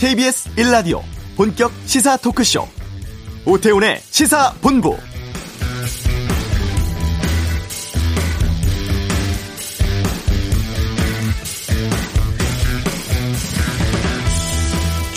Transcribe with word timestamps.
KBS 0.00 0.48
1라디오 0.56 1.02
본격 1.36 1.70
시사 1.84 2.16
토크쇼 2.16 2.66
오태훈의 3.44 4.00
시사본부 4.00 4.96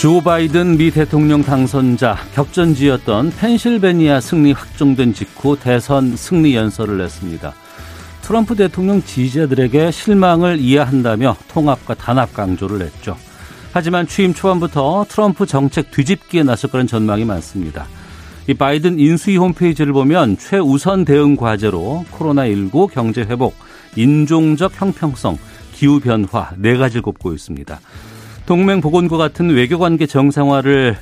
조 0.02 0.20
바이든 0.20 0.78
미 0.78 0.92
대통령 0.92 1.44
당선자 1.44 2.18
격전지였던 2.36 3.32
펜실베니아 3.38 4.20
승리 4.20 4.52
확정된 4.52 5.14
직후 5.14 5.58
대선 5.58 6.18
승리 6.18 6.58
연설을 6.58 6.98
냈습니다. 6.98 7.54
트럼프 8.22 8.54
대통령 8.58 9.02
지지자들에게 9.02 9.92
실망을 9.92 10.60
이해한다며 10.60 11.38
통합과 11.48 11.94
단합 11.94 12.34
강조를 12.34 12.82
했죠. 12.82 13.16
하지만 13.74 14.08
취임 14.08 14.36
초반부터 14.36 15.06
트럼프 15.10 15.48
정책 15.48 15.90
뒤집기에 15.90 16.44
나설 16.44 16.70
거란 16.70 16.86
전망이 16.86 17.26
많습니다. 17.26 17.88
이 18.48 18.54
바이든 18.54 19.00
인수위 19.00 19.38
홈페이지를 19.38 19.94
보면 19.94 20.38
최우선 20.38 21.06
대응 21.06 21.36
과제로 21.36 22.06
코로나19 22.12 22.92
경제 22.92 23.22
회복, 23.22 23.56
인종적 23.96 24.80
형평성, 24.80 25.40
기후 25.74 26.00
변화 26.00 26.52
네 26.58 26.78
가지를 26.78 27.02
꼽고 27.02 27.34
있습니다. 27.34 27.80
동맹 28.46 28.80
복원과 28.80 29.18
같은 29.18 29.50
외교 29.50 29.80
관계 29.80 30.06
정상화를 30.06 30.98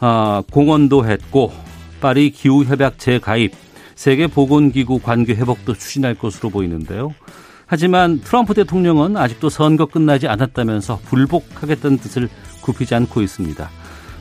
아, 0.00 0.42
공언도 0.50 1.06
했고 1.06 1.52
파리 2.00 2.30
기후 2.30 2.64
협약 2.64 2.98
재가입, 2.98 3.52
세계 3.96 4.28
보건기구 4.28 5.00
관계 5.00 5.34
회복도 5.34 5.74
추진할 5.74 6.14
것으로 6.14 6.48
보이는데요. 6.48 7.14
하지만 7.68 8.20
트럼프 8.20 8.54
대통령은 8.54 9.18
아직도 9.18 9.50
선거 9.50 9.84
끝나지 9.84 10.26
않았다면서 10.26 11.00
불복하겠다는 11.04 11.98
뜻을 11.98 12.30
굽히지 12.62 12.94
않고 12.94 13.20
있습니다. 13.20 13.70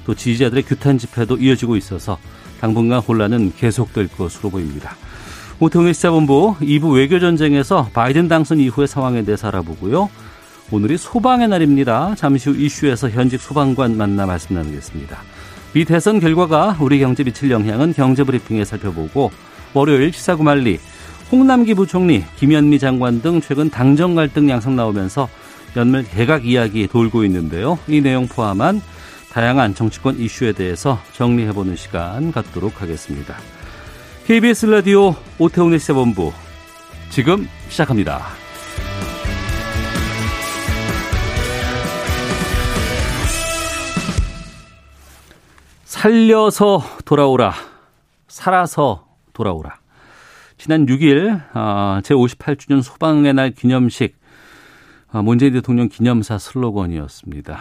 또 0.05 0.13
지지자들의 0.13 0.63
규탄 0.63 0.97
집회도 0.97 1.37
이어지고 1.37 1.77
있어서 1.77 2.17
당분간 2.59 2.99
혼란은 2.99 3.53
계속될 3.57 4.09
것으로 4.09 4.49
보입니다. 4.49 4.97
오태훈의 5.59 5.93
시사본부 5.93 6.57
2부 6.59 6.95
외교전쟁에서 6.95 7.89
바이든 7.93 8.27
당선 8.27 8.59
이후의 8.59 8.87
상황에 8.87 9.23
대해서 9.23 9.47
알아보고요. 9.47 10.09
오늘이 10.71 10.97
소방의 10.97 11.47
날입니다. 11.47 12.15
잠시 12.15 12.49
후 12.49 12.55
이슈에서 12.57 13.09
현직 13.09 13.39
소방관 13.39 13.95
만나 13.95 14.25
말씀 14.25 14.55
나누겠습니다. 14.55 15.17
미 15.73 15.85
대선 15.85 16.19
결과가 16.19 16.77
우리 16.81 16.99
경제 16.99 17.23
미칠 17.23 17.49
영향은 17.49 17.93
경제브리핑에 17.93 18.65
살펴보고 18.65 19.31
월요일 19.73 20.11
시사구말리 20.11 20.79
홍남기 21.31 21.73
부총리, 21.73 22.23
김현미 22.37 22.79
장관 22.79 23.21
등 23.21 23.41
최근 23.41 23.69
당정 23.69 24.15
갈등 24.15 24.49
양상 24.49 24.75
나오면서 24.75 25.27
연말 25.75 26.03
개각 26.03 26.45
이야기 26.45 26.87
돌고 26.87 27.25
있는데요. 27.25 27.77
이 27.87 27.99
내용 28.01 28.27
포함한 28.27 28.81
다양한 29.31 29.75
정치권 29.75 30.17
이슈에 30.17 30.53
대해서 30.53 30.99
정리해보는 31.13 31.75
시간 31.75 32.31
갖도록 32.31 32.81
하겠습니다. 32.81 33.35
KBS 34.25 34.67
라디오 34.67 35.15
오태훈의 35.37 35.79
시사본부 35.79 36.31
지금 37.09 37.47
시작합니다. 37.69 38.21
살려서 45.85 46.83
돌아오라. 47.05 47.53
살아서 48.27 49.07
돌아오라. 49.33 49.86
지난 50.67 50.85
6일 50.85 51.43
아, 51.53 52.01
제58주년 52.03 52.81
소방의 52.81 53.33
날 53.33 53.51
기념식 53.51 54.17
아, 55.09 55.21
문재인 55.21 55.53
대통령 55.53 55.87
기념사 55.87 56.37
슬로건이었습니다. 56.37 57.57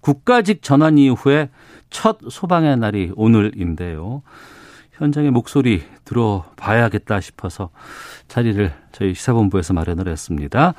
국가직 0.00 0.62
전환 0.62 0.98
이후에 0.98 1.50
첫 1.90 2.18
소방의 2.30 2.76
날이 2.76 3.10
오늘인데요. 3.16 4.22
현장의 4.92 5.32
목소리 5.32 5.82
들어봐야겠다 6.04 7.20
싶어서 7.20 7.70
자리를 8.28 8.72
저희 8.92 9.14
시사본부에서 9.14 9.74
마련을 9.74 10.06
했습니다. 10.06 10.74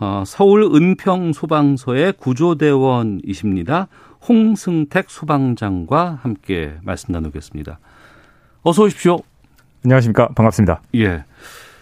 어, 0.00 0.22
서울 0.26 0.64
은평소방서의 0.64 2.12
구조대원이십니다. 2.18 3.88
홍승택 4.28 5.08
소방장과 5.08 6.18
함께 6.20 6.76
말씀 6.82 7.12
나누겠습니다. 7.12 7.78
어서 8.64 8.82
오십시오. 8.82 9.22
안녕하십니까. 9.84 10.28
반갑습니다. 10.28 10.80
예. 10.96 11.24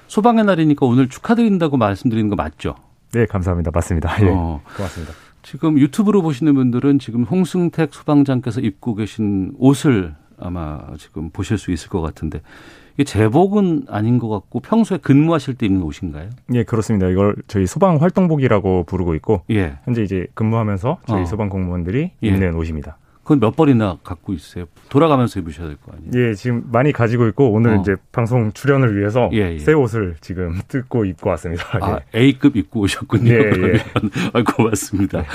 소방의 0.09 0.45
날이니까 0.45 0.85
오늘 0.87 1.09
축하드린다고 1.09 1.77
말씀드리는 1.77 2.29
거 2.29 2.37
맞죠? 2.37 2.75
네, 3.13 3.27
감사합니다. 3.27 3.71
맞습니다. 3.73 4.11
예. 4.23 4.29
어, 4.29 4.61
고맙습니다. 4.77 5.15
지금 5.43 5.79
유튜브로 5.79 6.23
보시는 6.23 6.55
분들은 6.55 6.99
지금 6.99 7.23
홍승택 7.23 7.95
소방장께서 7.95 8.61
입고 8.61 8.97
계신 8.97 9.53
옷을 9.59 10.15
아마 10.39 10.81
지금 10.99 11.31
보실 11.31 11.59
수 11.59 11.71
있을 11.71 11.89
것 11.89 12.01
같은데 12.01 12.41
이게 12.95 13.05
제복은 13.05 13.85
아닌 13.89 14.19
것 14.19 14.29
같고 14.29 14.61
평소에 14.61 14.99
근무하실 14.99 15.55
때 15.55 15.67
입는 15.67 15.83
옷인가요? 15.83 16.31
예, 16.55 16.65
그렇습니다. 16.65 17.09
이걸 17.09 17.37
저희 17.47 17.67
소방 17.67 18.03
활동복이라고 18.03 18.85
부르고 18.85 19.15
있고 19.17 19.43
예. 19.51 19.79
현재 19.85 20.03
이제 20.03 20.27
근무하면서 20.35 20.99
저희 21.07 21.23
어. 21.23 21.25
소방 21.25 21.49
공무원들이 21.49 22.11
예. 22.23 22.27
입는 22.27 22.55
옷입니다. 22.55 22.99
그건 23.23 23.39
몇 23.41 23.55
벌이나 23.55 23.99
갖고 24.03 24.33
있어요? 24.33 24.65
돌아가면서 24.89 25.39
입으셔야 25.41 25.69
될 25.69 25.77
거 25.77 25.93
아니에요? 25.93 26.11
예, 26.31 26.35
지금 26.35 26.65
많이 26.73 26.93
가지고 26.93 27.29
있고 27.29 27.53
오늘 27.53 27.77
어. 27.77 27.81
이제 27.81 27.95
방송 28.11 28.53
출연을 28.53 28.99
위해서 28.99 29.31
예, 29.33 29.53
예. 29.55 29.59
새 29.59 29.73
옷을 29.73 30.17
지금 30.21 30.59
뜯고 30.69 31.05
입고 31.05 31.31
왔습니다. 31.31 31.65
아, 31.81 32.01
예. 32.15 32.19
A급 32.21 32.57
입고 32.57 32.81
오셨군요. 32.81 33.33
예, 33.33 33.39
예. 33.39 33.85
아, 34.35 34.43
고맙습니다. 34.43 35.23
네. 35.23 35.27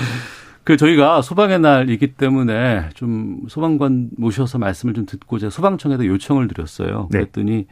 그 0.66 0.76
저희가 0.76 1.22
소방의 1.22 1.60
날이기 1.62 2.16
때문에 2.16 2.90
좀 2.94 3.40
소방관 3.48 4.10
모셔서 4.18 4.58
말씀을 4.58 4.94
좀 4.94 5.06
듣고 5.06 5.40
제가 5.40 5.50
소방청에도 5.50 6.06
요청을 6.06 6.50
드렸어요. 6.50 7.08
네. 7.10 7.20
그랬더니 7.20 7.68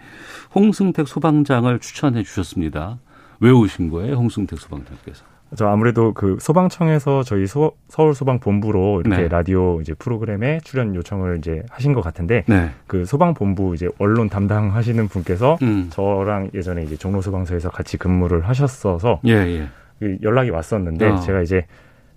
홍승택 0.56 1.06
소방장을 1.10 1.78
추천해 1.80 2.24
주셨습니다. 2.24 3.00
왜 3.42 3.52
오신 3.52 3.90
거예요, 3.90 4.16
홍승택 4.16 4.58
소방장께서? 4.60 5.26
저 5.56 5.68
아무래도 5.68 6.14
그 6.14 6.38
소방청에서 6.40 7.24
저희 7.24 7.48
소, 7.48 7.74
서울 7.88 8.14
소방 8.14 8.40
본부로 8.40 9.02
이렇게 9.02 9.24
네. 9.24 9.28
라디오 9.28 9.82
이제 9.82 9.94
프로그램에 9.94 10.60
출연 10.64 10.96
요청을 10.96 11.38
이제 11.40 11.64
하신 11.70 11.94
것 11.94 12.02
같은데 12.02 12.44
네. 12.48 12.70
그 12.88 13.06
소방 13.06 13.34
본부 13.34 13.74
이제 13.74 13.90
언론 14.00 14.30
담당하시는 14.30 15.08
분께서 15.08 15.58
음. 15.62 15.88
저랑 15.92 16.52
예전에 16.54 16.84
이제 16.84 16.96
종로 16.96 17.22
소방서에서 17.22 17.70
같이 17.70 17.98
근무를 17.98 18.48
하셨어서 18.48 19.22
예, 19.26 19.32
예. 19.32 19.68
그 20.00 20.18
연락이 20.22 20.50
왔었는데 20.50 21.06
어. 21.08 21.20
제가 21.20 21.42
이제 21.42 21.66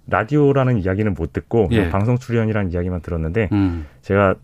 라디오라는 0.08 0.78
이야기는 0.78 1.14
못 1.14 1.32
듣고 1.32 1.68
예. 1.72 1.90
방송 1.90 2.18
출연이라는 2.18 2.72
이야기만 2.72 3.00
들었는데 3.00 3.50
음. 3.52 3.86
제가 4.02 4.34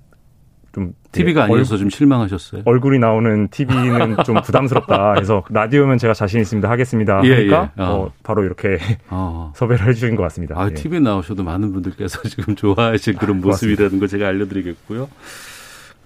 좀 0.75 0.93
TV가 1.12 1.45
아니어서 1.45 1.77
좀 1.77 1.89
실망하셨어요. 1.89 2.62
얼굴이 2.65 2.99
나오는 2.99 3.47
TV는 3.49 4.17
좀 4.25 4.41
부담스럽다. 4.43 5.15
그래서 5.15 5.45
라디오면 5.49 5.99
제가 5.99 6.15
자신 6.15 6.41
있습니다. 6.41 6.69
하겠습니다. 6.69 7.21
예, 7.25 7.35
하니까 7.35 7.71
예. 7.79 7.83
어. 7.83 7.87
어, 7.87 8.12
바로 8.25 8.43
이렇게 8.43 8.79
어. 9.09 9.53
섭외를 9.57 9.87
해주신 9.87 10.17
것 10.17 10.25
같습니다. 10.25 10.57
아, 10.59 10.69
예. 10.69 10.75
TV에 10.75 10.99
나오셔도 10.99 11.45
많은 11.45 11.73
분들께서 11.73 12.23
지금 12.29 12.57
좋아하실 12.57 13.15
그런 13.17 13.41
모습이라는 13.41 14.01
걸 14.01 14.09
제가 14.09 14.27
알려드리겠고요. 14.27 15.09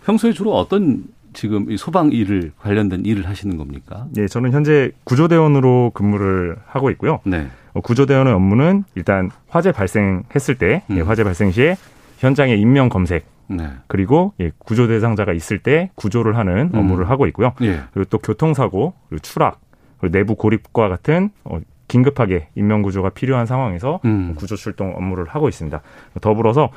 평소에 0.05 0.33
주로 0.33 0.55
어떤 0.55 1.05
지금 1.33 1.71
이 1.71 1.77
소방 1.77 2.12
일을 2.12 2.53
관련된 2.59 3.05
일을 3.06 3.27
하시는 3.27 3.56
겁니까? 3.56 4.06
예, 4.19 4.27
저는 4.27 4.53
현재 4.53 4.91
구조대원으로 5.05 5.93
근무를 5.95 6.56
하고 6.67 6.91
있고요. 6.91 7.21
네. 7.25 7.49
어, 7.73 7.81
구조대원의 7.81 8.35
업무는 8.35 8.85
일단 8.95 9.31
화재 9.49 9.73
발생했을 9.73 10.56
때 10.56 10.83
예, 10.91 10.93
음. 10.93 10.99
예, 10.99 11.00
화재 11.00 11.25
발생 11.25 11.50
시에 11.50 11.77
현장의 12.19 12.61
인명 12.61 12.89
검색 12.91 13.38
네. 13.49 13.69
그리고 13.87 14.33
예, 14.41 14.51
구조 14.59 14.87
대상자가 14.87 15.33
있을 15.33 15.59
때 15.59 15.91
구조를 15.95 16.37
하는 16.37 16.71
음. 16.73 16.79
업무를 16.79 17.11
하고 17.11 17.27
있고요. 17.27 17.53
예. 17.63 17.81
그리고 17.93 18.09
또 18.11 18.19
교통사고, 18.19 18.95
그리고 19.09 19.23
추락, 19.23 19.61
그리고 19.99 20.17
내부 20.17 20.35
고립과 20.35 20.89
같은 20.89 21.31
어, 21.45 21.59
긴급하게 21.89 22.49
인명 22.55 22.83
구조가 22.83 23.11
필요한 23.11 23.47
상황에서 23.47 24.00
음. 24.05 24.35
구조 24.37 24.56
출동 24.56 24.95
업무를 24.97 25.27
하고 25.27 25.49
있습니다. 25.49 25.81
더불어서 26.21 26.71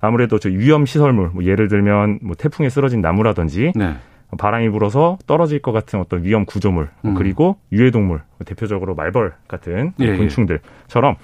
아무래도 0.00 0.38
저 0.38 0.48
위험 0.48 0.86
시설물, 0.86 1.28
뭐 1.28 1.44
예를 1.44 1.68
들면 1.68 2.20
뭐 2.22 2.34
태풍에 2.34 2.68
쓰러진 2.68 3.00
나무라든지 3.00 3.72
네. 3.74 3.94
바람이 4.38 4.68
불어서 4.70 5.18
떨어질 5.26 5.60
것 5.60 5.72
같은 5.72 6.00
어떤 6.00 6.24
위험 6.24 6.44
구조물, 6.44 6.88
음. 7.04 7.14
그리고 7.14 7.56
유해동물, 7.72 8.22
대표적으로 8.44 8.94
말벌 8.94 9.34
같은 9.46 9.92
예, 10.00 10.06
예. 10.06 10.16
곤충들처럼 10.16 11.16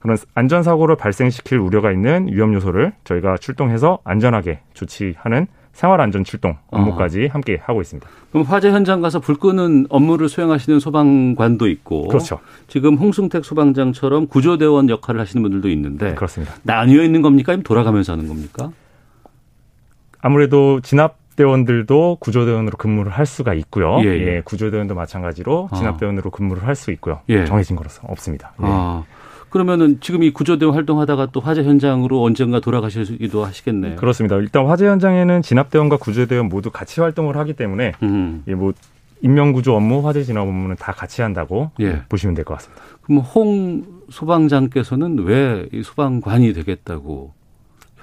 그런 0.00 0.16
안전사고를 0.34 0.96
발생시킬 0.96 1.58
우려가 1.58 1.92
있는 1.92 2.28
위험 2.30 2.54
요소를 2.54 2.92
저희가 3.04 3.36
출동해서 3.38 3.98
안전하게 4.04 4.60
조치하는 4.74 5.46
생활안전 5.72 6.24
출동 6.24 6.56
업무까지 6.68 7.28
아. 7.30 7.34
함께 7.34 7.60
하고 7.62 7.82
있습니다. 7.82 8.08
그럼 8.32 8.46
화재 8.46 8.70
현장 8.70 9.02
가서 9.02 9.20
불 9.20 9.36
끄는 9.36 9.86
업무를 9.90 10.28
수행하시는 10.28 10.80
소방관도 10.80 11.68
있고, 11.68 12.08
그렇죠. 12.08 12.40
지금 12.66 12.96
홍승택 12.96 13.44
소방장처럼 13.44 14.28
구조대원 14.28 14.88
역할을 14.88 15.20
하시는 15.20 15.42
분들도 15.42 15.68
있는데, 15.68 16.14
그렇습니다. 16.14 16.54
나뉘어 16.62 17.02
있는 17.02 17.20
겁니까? 17.20 17.52
아니면 17.52 17.62
돌아가면서 17.62 18.12
하는 18.12 18.26
겁니까? 18.26 18.70
아무래도 20.22 20.80
진압 20.80 21.18
대원들도 21.36 22.16
구조대원으로 22.20 22.78
근무를 22.78 23.12
할 23.12 23.26
수가 23.26 23.52
있고요. 23.54 23.98
예, 24.00 24.06
예. 24.06 24.26
예 24.36 24.42
구조대원도 24.42 24.94
마찬가지로 24.94 25.68
아. 25.70 25.76
진압대원으로 25.76 26.30
근무를 26.30 26.66
할 26.66 26.74
수 26.74 26.90
있고요. 26.92 27.20
예. 27.28 27.44
정해진 27.44 27.76
거로서 27.76 28.00
없습니다. 28.08 28.52
예. 28.62 28.64
아. 28.66 29.04
그러면은 29.50 29.98
지금 30.00 30.22
이 30.22 30.30
구조대원 30.32 30.74
활동하다가 30.74 31.26
또 31.32 31.40
화재 31.40 31.62
현장으로 31.62 32.22
언젠가 32.22 32.60
돌아가시기도 32.60 33.44
하시겠네요. 33.44 33.96
그렇습니다. 33.96 34.36
일단 34.36 34.66
화재 34.66 34.86
현장에는 34.86 35.42
진압대원과 35.42 35.96
구조대원 35.98 36.48
모두 36.48 36.70
같이 36.70 37.00
활동을 37.00 37.36
하기 37.38 37.54
때문에 37.54 37.92
음. 38.02 38.42
예, 38.48 38.54
뭐 38.54 38.72
인명구조 39.22 39.74
업무, 39.74 40.06
화재 40.06 40.22
진압 40.24 40.42
업무는 40.42 40.76
다 40.76 40.92
같이 40.92 41.22
한다고 41.22 41.70
예. 41.80 42.02
보시면 42.08 42.34
될 42.34 42.44
것 42.44 42.54
같습니다. 42.54 42.82
그럼 43.02 43.20
홍 43.20 43.84
소방장께서는 44.10 45.18
왜이 45.20 45.82
소방관이 45.82 46.52
되겠다고 46.52 47.32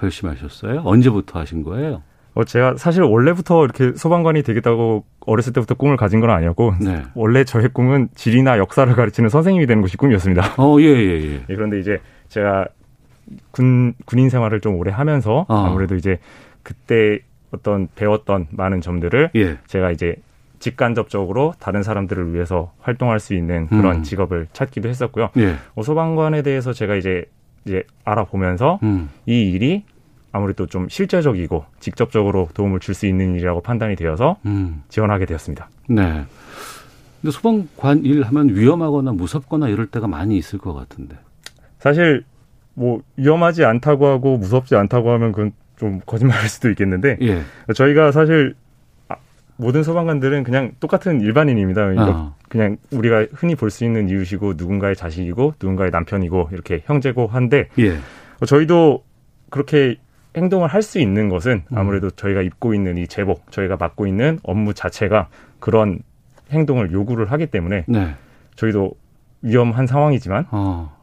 결심하셨어요? 0.00 0.82
언제부터 0.84 1.38
하신 1.38 1.62
거예요? 1.62 2.02
어, 2.34 2.44
제가 2.44 2.76
사실 2.76 3.02
원래부터 3.02 3.64
이렇게 3.64 3.92
소방관이 3.94 4.42
되겠다고 4.42 5.04
어렸을 5.20 5.52
때부터 5.52 5.74
꿈을 5.74 5.96
가진 5.96 6.20
건 6.20 6.30
아니었고, 6.30 6.74
네. 6.80 7.02
원래 7.14 7.44
저의 7.44 7.68
꿈은 7.68 8.08
지리나 8.14 8.58
역사를 8.58 8.92
가르치는 8.92 9.28
선생님이 9.28 9.66
되는 9.66 9.82
것이 9.82 9.96
꿈이었습니다. 9.96 10.54
어, 10.58 10.76
예, 10.80 10.84
예, 10.84 11.22
예. 11.22 11.34
예 11.48 11.54
그런데 11.54 11.78
이제 11.78 12.00
제가 12.28 12.66
군, 13.52 13.94
군인 14.04 14.28
생활을 14.30 14.60
좀 14.60 14.76
오래 14.76 14.90
하면서 14.90 15.46
어. 15.48 15.66
아무래도 15.66 15.94
이제 15.94 16.18
그때 16.62 17.20
어떤 17.52 17.88
배웠던 17.94 18.48
많은 18.50 18.80
점들을 18.80 19.30
예. 19.36 19.58
제가 19.66 19.92
이제 19.92 20.16
직간접적으로 20.58 21.54
다른 21.58 21.82
사람들을 21.82 22.34
위해서 22.34 22.72
활동할 22.80 23.20
수 23.20 23.34
있는 23.34 23.66
그런 23.68 23.96
음. 23.96 24.02
직업을 24.02 24.48
찾기도 24.52 24.88
했었고요. 24.88 25.30
예. 25.36 25.54
어, 25.74 25.82
소방관에 25.82 26.42
대해서 26.42 26.72
제가 26.72 26.96
이제 26.96 27.24
이제 27.66 27.84
알아보면서 28.04 28.78
음. 28.82 29.10
이 29.26 29.52
일이 29.52 29.84
아무래도 30.34 30.66
좀 30.66 30.88
실제적이고 30.88 31.64
직접적으로 31.78 32.48
도움을 32.54 32.80
줄 32.80 32.92
수 32.94 33.06
있는 33.06 33.36
일이라고 33.36 33.60
판단이 33.62 33.94
되어서 33.94 34.36
음. 34.46 34.82
지원하게 34.88 35.26
되었습니다. 35.26 35.68
네. 35.88 36.24
근데 37.22 37.30
소방관 37.32 38.04
일 38.04 38.22
하면 38.24 38.48
위험하거나 38.48 39.12
무섭거나 39.12 39.68
이럴 39.68 39.86
때가 39.86 40.08
많이 40.08 40.36
있을 40.36 40.58
것 40.58 40.74
같은데. 40.74 41.16
사실 41.78 42.24
뭐 42.74 43.00
위험하지 43.16 43.64
않다고 43.64 44.06
하고 44.08 44.36
무섭지 44.36 44.74
않다고 44.74 45.12
하면 45.12 45.30
그건 45.30 45.52
좀 45.76 46.00
거짓말일 46.04 46.48
수도 46.48 46.68
있겠는데 46.70 47.18
예. 47.22 47.42
저희가 47.72 48.10
사실 48.10 48.54
아, 49.08 49.14
모든 49.56 49.84
소방관들은 49.84 50.42
그냥 50.42 50.72
똑같은 50.80 51.20
일반인입니다. 51.20 51.82
아. 51.96 52.34
그냥 52.48 52.76
우리가 52.90 53.26
흔히 53.32 53.54
볼 53.54 53.70
수 53.70 53.84
있는 53.84 54.08
이웃이고 54.08 54.54
누군가의 54.56 54.96
자식이고 54.96 55.54
누군가의 55.62 55.92
남편이고 55.92 56.48
이렇게 56.52 56.82
형제고 56.86 57.28
한데 57.28 57.68
예. 57.78 57.98
저희도 58.44 59.04
그렇게 59.50 59.96
행동을 60.36 60.68
할 60.68 60.82
수 60.82 60.98
있는 60.98 61.28
것은 61.28 61.62
음. 61.70 61.78
아무래도 61.78 62.10
저희가 62.10 62.42
입고 62.42 62.74
있는 62.74 62.98
이 62.98 63.06
제복, 63.06 63.50
저희가 63.52 63.76
맡고 63.76 64.06
있는 64.06 64.38
업무 64.42 64.74
자체가 64.74 65.28
그런 65.60 66.00
행동을 66.50 66.92
요구를 66.92 67.32
하기 67.32 67.46
때문에 67.46 67.84
네. 67.88 68.14
저희도 68.56 68.92
위험한 69.42 69.86
상황이지만 69.86 70.46
어. 70.50 70.94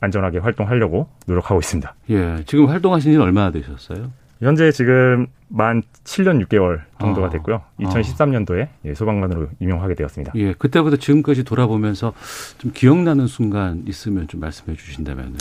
안전하게 0.00 0.38
활동하려고 0.38 1.08
노력하고 1.26 1.60
있습니다. 1.60 1.94
예, 2.10 2.36
지금 2.46 2.66
활동하신 2.68 3.12
지는 3.12 3.24
얼마나 3.24 3.50
되셨어요? 3.50 4.12
현재 4.40 4.70
지금 4.70 5.26
만 5.48 5.82
7년 6.04 6.44
6개월 6.46 6.82
정도가 7.00 7.28
아. 7.28 7.30
됐고요. 7.30 7.62
2013년도에 7.80 8.68
예, 8.84 8.94
소방관으로 8.94 9.48
임용하게 9.60 9.94
되었습니다. 9.94 10.32
예, 10.36 10.52
그때부터 10.52 10.96
지금까지 10.96 11.44
돌아보면서 11.44 12.12
좀 12.58 12.70
기억나는 12.72 13.26
순간 13.26 13.84
있으면 13.86 14.28
좀 14.28 14.40
말씀해 14.40 14.76
주신다면. 14.76 15.36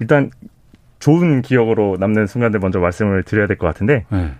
일단 0.00 0.30
좋은 0.98 1.42
기억으로 1.42 1.96
남는 1.98 2.26
순간들 2.26 2.60
먼저 2.60 2.80
말씀을 2.80 3.22
드려야 3.22 3.46
될 3.46 3.56
것 3.56 3.66
같은데 3.66 4.04
네. 4.10 4.32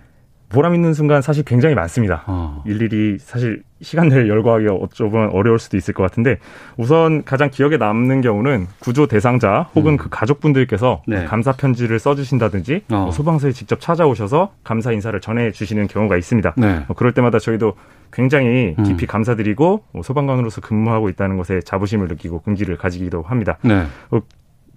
보람 0.49 0.73
있는 0.73 0.95
순간 0.95 1.21
사실 1.21 1.43
굉장히 1.43 1.75
많습니다. 1.75 2.23
어. 2.25 2.63
일일이 2.65 3.17
사실 3.19 3.61
시간 3.81 4.07
내에 4.09 4.27
열거하기 4.27 4.65
어쩌면 4.67 5.29
어려울 5.29 5.59
수도 5.59 5.77
있을 5.77 5.93
것 5.93 6.01
같은데 6.01 6.39
우선 6.75 7.23
가장 7.23 7.51
기억에 7.51 7.77
남는 7.77 8.21
경우는 8.21 8.65
구조 8.79 9.05
대상자 9.05 9.69
혹은 9.75 9.93
음. 9.93 9.97
그 9.97 10.09
가족분들께서 10.09 11.03
네. 11.05 11.25
감사 11.25 11.51
편지를 11.51 11.99
써주신다든지 11.99 12.81
어. 12.89 12.95
뭐 13.03 13.11
소방서에 13.11 13.51
직접 13.51 13.79
찾아오셔서 13.79 14.53
감사 14.63 14.91
인사를 14.91 15.17
전해주시는 15.21 15.87
경우가 15.87 16.17
있습니다. 16.17 16.55
네. 16.57 16.83
뭐 16.87 16.95
그럴 16.95 17.11
때마다 17.13 17.37
저희도 17.37 17.75
굉장히 18.11 18.75
음. 18.79 18.83
깊이 18.85 19.05
음. 19.05 19.07
감사드리고 19.07 19.83
뭐 19.91 20.01
소방관으로서 20.01 20.61
근무하고 20.61 21.09
있다는 21.09 21.37
것에 21.37 21.59
자부심을 21.61 22.07
느끼고 22.07 22.41
긍지를 22.41 22.77
가지기도 22.77 23.21
합니다. 23.21 23.59
네. 23.61 23.85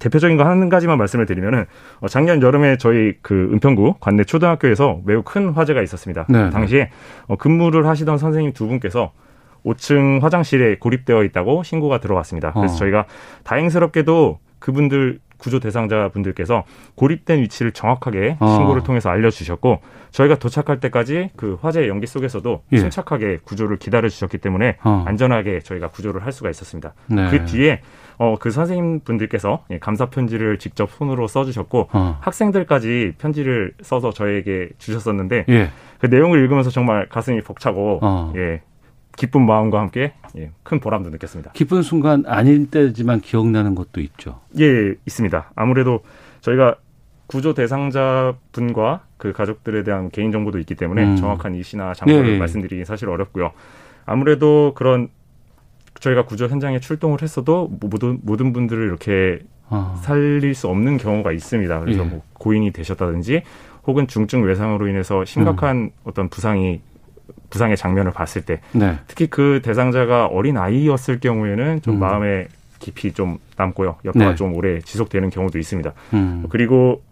어, 0.02 0.04
대표적인 0.04 0.36
거 0.36 0.42
한 0.44 0.68
가지만 0.68 0.98
말씀을 0.98 1.26
드리면은 1.26 1.64
어, 2.00 2.08
작년 2.08 2.42
여름에 2.42 2.76
저희 2.76 3.14
그 3.22 3.50
은평구 3.52 3.94
관내 4.00 4.24
초등학교에서 4.24 5.00
매우 5.04 5.22
큰 5.22 5.50
화재가 5.50 5.82
있었습니다. 5.82 6.26
네. 6.28 6.50
당시에 6.50 6.90
어, 7.28 7.36
근무를 7.36 7.86
하시던 7.86 8.18
선생님 8.18 8.52
두 8.52 8.66
분께서 8.66 9.12
5층 9.64 10.20
화장실에 10.20 10.76
고립되어 10.78 11.22
있다고 11.24 11.62
신고가 11.62 11.98
들어왔습니다. 12.00 12.52
그래서 12.52 12.74
어. 12.74 12.76
저희가 12.78 13.04
다행스럽게도 13.44 14.40
그분들 14.58 15.20
구조 15.42 15.58
대상자 15.58 16.08
분들께서 16.08 16.62
고립된 16.94 17.40
위치를 17.40 17.72
정확하게 17.72 18.36
어. 18.38 18.46
신고를 18.46 18.84
통해서 18.84 19.10
알려주셨고 19.10 19.80
저희가 20.12 20.36
도착할 20.36 20.78
때까지 20.78 21.30
그 21.36 21.58
화재 21.60 21.88
연기 21.88 22.06
속에서도 22.06 22.62
예. 22.72 22.78
침착하게 22.78 23.38
구조를 23.42 23.78
기다려 23.78 24.08
주셨기 24.08 24.38
때문에 24.38 24.76
어. 24.84 25.04
안전하게 25.06 25.60
저희가 25.60 25.88
구조를 25.88 26.24
할 26.24 26.30
수가 26.30 26.48
있었습니다. 26.50 26.94
네. 27.06 27.28
그 27.30 27.44
뒤에 27.46 27.80
어, 28.18 28.36
그 28.38 28.52
선생님 28.52 29.00
분들께서 29.00 29.64
예, 29.70 29.78
감사 29.78 30.06
편지를 30.06 30.58
직접 30.58 30.90
손으로 30.92 31.26
써주셨고 31.26 31.88
어. 31.92 32.18
학생들까지 32.20 33.14
편지를 33.18 33.72
써서 33.82 34.12
저에게 34.12 34.68
주셨었는데 34.78 35.46
예. 35.48 35.70
그 35.98 36.06
내용을 36.06 36.38
읽으면서 36.40 36.70
정말 36.70 37.08
가슴이 37.08 37.40
벅차고 37.40 37.98
어. 38.02 38.32
예, 38.36 38.60
기쁜 39.16 39.44
마음과 39.46 39.78
함께 39.80 40.14
예, 40.36 40.50
큰 40.62 40.80
보람도 40.80 41.10
느꼈습니다. 41.10 41.52
기쁜 41.52 41.82
순간 41.82 42.24
아닐 42.26 42.70
때지만 42.70 43.20
기억나는 43.20 43.74
것도 43.74 44.00
있죠. 44.00 44.40
예, 44.58 44.94
있습니다. 45.06 45.52
아무래도 45.54 46.00
저희가 46.40 46.76
구조 47.26 47.54
대상자 47.54 48.34
분과 48.52 49.04
그 49.16 49.32
가족들에 49.32 49.84
대한 49.84 50.10
개인 50.10 50.32
정보도 50.32 50.58
있기 50.58 50.74
때문에 50.74 51.04
음. 51.04 51.16
정확한 51.16 51.54
이시나 51.54 51.94
장소를 51.94 52.28
예, 52.30 52.34
예. 52.34 52.38
말씀드리기 52.38 52.84
사실 52.84 53.08
어렵고요. 53.08 53.52
아무래도 54.04 54.72
그런 54.74 55.08
저희가 56.00 56.24
구조 56.24 56.46
현장에 56.48 56.80
출동을 56.80 57.22
했어도 57.22 57.70
모든 57.80 58.18
모든 58.22 58.52
분들을 58.52 58.84
이렇게 58.84 59.38
아. 59.68 59.98
살릴 60.02 60.54
수 60.54 60.68
없는 60.68 60.96
경우가 60.96 61.32
있습니다. 61.32 61.80
그래서 61.80 62.04
예. 62.04 62.08
뭐 62.08 62.22
고인이 62.34 62.70
되셨다든지 62.72 63.42
혹은 63.86 64.06
중증 64.06 64.44
외상으로 64.44 64.88
인해서 64.88 65.24
심각한 65.24 65.76
음. 65.76 65.90
어떤 66.04 66.28
부상이 66.28 66.80
부상의 67.52 67.76
장면을 67.76 68.12
봤을 68.12 68.42
때 68.42 68.60
네. 68.72 68.98
특히 69.06 69.26
그 69.26 69.60
대상자가 69.62 70.26
어린 70.26 70.56
아이였을 70.56 71.20
경우에는 71.20 71.82
좀 71.82 71.96
음. 71.96 72.00
마음에 72.00 72.48
깊이 72.78 73.12
좀 73.12 73.38
남고요. 73.56 73.96
여파가 74.06 74.30
네. 74.30 74.34
좀 74.34 74.56
오래 74.56 74.80
지속되는 74.80 75.30
경우도 75.30 75.58
있습니다. 75.58 75.92
음. 76.14 76.46
그리고 76.48 77.02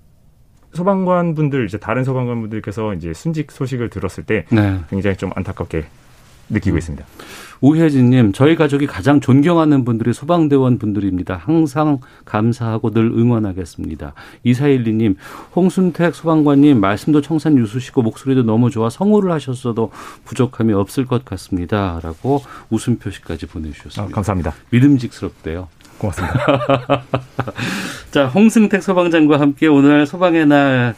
소방관 0.73 1.35
분들 1.35 1.67
이제 1.67 1.79
다른 1.79 2.05
소방관 2.05 2.41
분들께서 2.41 2.95
이제 2.95 3.13
순직 3.13 3.53
소식을 3.53 3.91
들었을 3.91 4.25
때 4.25 4.47
네. 4.51 4.81
굉장히 4.89 5.17
좀 5.17 5.31
안타깝게 5.35 5.85
느끼고 6.51 6.77
음. 6.77 6.79
있습니다. 6.79 7.07
우혜진님, 7.61 8.33
저희 8.33 8.57
가족이 8.57 8.87
가장 8.87 9.21
존경하는 9.21 9.85
분들이 9.85 10.13
소방대원 10.13 10.79
분들입니다. 10.79 11.37
항상 11.37 11.99
감사하고 12.25 12.91
늘 12.91 13.05
응원하겠습니다. 13.05 14.15
이사일리님, 14.45 15.17
홍순택 15.55 16.15
소방관님, 16.15 16.81
말씀도 16.81 17.21
청산 17.21 17.59
유수시고 17.59 18.03
목소리도 18.03 18.45
너무 18.45 18.71
좋아 18.71 18.89
성우를 18.89 19.31
하셨어도 19.33 19.91
부족함이 20.25 20.73
없을 20.73 21.05
것 21.05 21.25
같습니다. 21.25 22.01
라고 22.03 22.43
웃음 22.71 22.99
표시까지 22.99 23.47
보내주셨습니다. 23.47 24.03
아, 24.03 24.15
감사합니다. 24.15 24.55
믿음직스럽대요. 24.71 25.69
고맙습니다. 25.99 27.05
자, 28.11 28.27
홍승택 28.27 28.83
소방장과 28.83 29.39
함께 29.39 29.67
오늘 29.67 30.07
소방의 30.07 30.47
날 30.47 30.95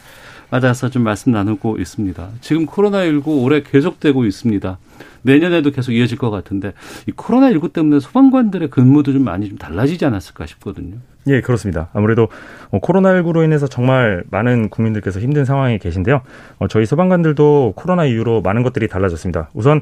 맞아서 0.52 0.90
좀 0.90 1.02
말씀 1.02 1.32
나누고 1.32 1.78
있습니다. 1.78 2.28
지금 2.42 2.66
코로나19 2.66 3.42
올해 3.42 3.62
계속되고 3.62 4.26
있습니다. 4.26 4.78
내년에도 5.22 5.70
계속 5.70 5.92
이어질 5.92 6.18
것 6.18 6.28
같은데 6.28 6.74
이 7.08 7.12
코로나19 7.12 7.72
때문에 7.72 8.00
소방관들의 8.00 8.68
근무도 8.68 9.14
좀 9.14 9.24
많이 9.24 9.48
좀 9.48 9.56
달라지지 9.56 10.04
않았을까 10.04 10.44
싶거든요. 10.44 10.96
예, 11.28 11.40
그렇습니다. 11.40 11.88
아무래도 11.94 12.28
어, 12.70 12.80
코로나19로 12.80 13.42
인해서 13.42 13.66
정말 13.66 14.24
많은 14.30 14.68
국민들께서 14.68 15.20
힘든 15.20 15.46
상황에 15.46 15.78
계신데요. 15.78 16.20
어, 16.58 16.68
저희 16.68 16.84
소방관들도 16.84 17.72
코로나 17.74 18.04
이후로 18.04 18.42
많은 18.42 18.62
것들이 18.62 18.88
달라졌습니다. 18.88 19.48
우선 19.54 19.80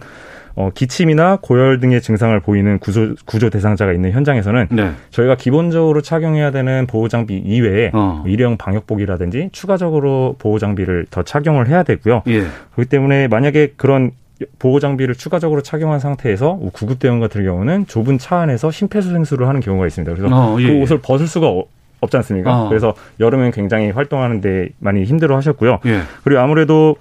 어, 0.55 0.71
기침이나 0.75 1.39
고열 1.41 1.81
등의 1.81 2.01
증상을 2.01 2.39
보이는 2.41 2.79
구조, 2.79 3.15
구조 3.25 3.51
대상자가 3.51 3.93
있는 3.93 4.13
현장에서는 4.13 4.69
네. 4.71 4.91
저희가 5.11 5.37
기본적으로 5.37 6.01
착용해야 6.01 6.51
되는 6.51 6.87
보호 6.87 7.09
장비 7.09 7.37
이외에 7.37 7.91
어. 7.93 8.25
일회용 8.27 8.57
방역복이라든지 8.57 9.51
추가적으로 9.53 10.37
보호 10.39 10.59
장비를 10.59 11.07
더 11.11 11.23
착용을 11.23 11.69
해야 11.69 11.83
되고요. 11.83 12.23
예. 12.29 12.45
그렇기 12.75 12.89
때문에 12.89 13.29
만약에 13.29 13.75
그런 13.77 14.13
보호 14.59 14.81
장비를 14.81 15.15
추가적으로 15.15 15.63
착용한 15.63 16.01
상태에서 16.01 16.59
구급 16.73 16.99
대원 16.99 17.21
같은 17.21 17.45
경우는 17.45 17.87
좁은 17.87 18.19
차 18.19 18.39
안에서 18.39 18.71
심폐소생술을 18.71 19.47
하는 19.47 19.61
경우가 19.61 19.87
있습니다. 19.87 20.15
그래서 20.15 20.35
어, 20.35 20.61
예. 20.61 20.67
그 20.67 20.81
옷을 20.81 20.99
벗을 21.03 21.27
수가 21.27 21.53
없지 22.01 22.17
않습니까? 22.17 22.63
어. 22.65 22.69
그래서 22.69 22.95
여름엔 23.21 23.53
굉장히 23.53 23.91
활동하는데 23.91 24.71
많이 24.79 25.05
힘들어 25.05 25.37
하셨고요. 25.37 25.81
예. 25.87 26.01
그리고 26.25 26.41
아무래도 26.41 26.97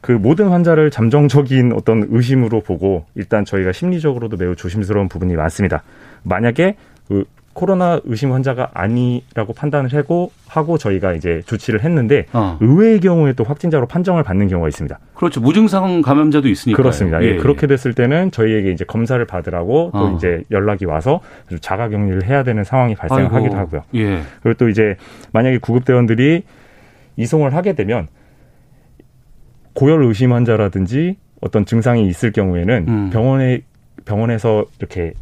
그 0.00 0.12
모든 0.12 0.48
환자를 0.48 0.90
잠정적인 0.90 1.72
어떤 1.72 2.06
의심으로 2.08 2.60
보고 2.60 3.04
일단 3.14 3.44
저희가 3.44 3.72
심리적으로도 3.72 4.36
매우 4.36 4.56
조심스러운 4.56 5.08
부분이 5.08 5.36
많습니다. 5.36 5.82
만약에 6.22 6.76
그 7.08 7.24
코로나 7.52 8.00
의심 8.04 8.32
환자가 8.32 8.70
아니라고 8.72 9.52
판단을 9.52 9.92
하고 9.92 10.30
하고 10.46 10.78
저희가 10.78 11.12
이제 11.14 11.42
조치를 11.46 11.82
했는데 11.82 12.26
어. 12.32 12.56
의외의 12.60 13.00
경우에 13.00 13.32
또 13.32 13.44
확진자로 13.44 13.86
판정을 13.86 14.22
받는 14.22 14.48
경우가 14.48 14.68
있습니다. 14.68 14.98
그렇죠. 15.14 15.40
무증상 15.40 16.00
감염자도 16.00 16.48
있으니까. 16.48 16.76
그렇습니다. 16.76 17.22
예, 17.22 17.32
예, 17.32 17.36
그렇게 17.36 17.66
됐을 17.66 17.92
때는 17.92 18.30
저희에게 18.30 18.70
이제 18.70 18.84
검사를 18.84 19.22
받으라고 19.24 19.90
또 19.92 19.98
어. 19.98 20.14
이제 20.16 20.44
연락이 20.50 20.84
와서 20.84 21.20
자가 21.60 21.88
격리를 21.88 22.24
해야 22.24 22.44
되는 22.44 22.62
상황이 22.64 22.94
발생을 22.94 23.34
하기도 23.34 23.56
하고요. 23.56 23.82
예. 23.96 24.20
그리고 24.42 24.56
또 24.56 24.68
이제 24.68 24.96
만약에 25.32 25.58
구급 25.58 25.84
대원들이 25.84 26.44
이송을 27.16 27.54
하게 27.54 27.74
되면 27.74 28.06
고열 29.74 30.02
의심 30.04 30.32
환자라든지 30.32 31.16
어떤 31.40 31.64
증상이 31.64 32.06
있을 32.08 32.32
경우에는 32.32 32.86
음. 32.88 33.10
병원에 33.10 33.60
병원에서 34.04 34.64
이렇게 34.78 35.12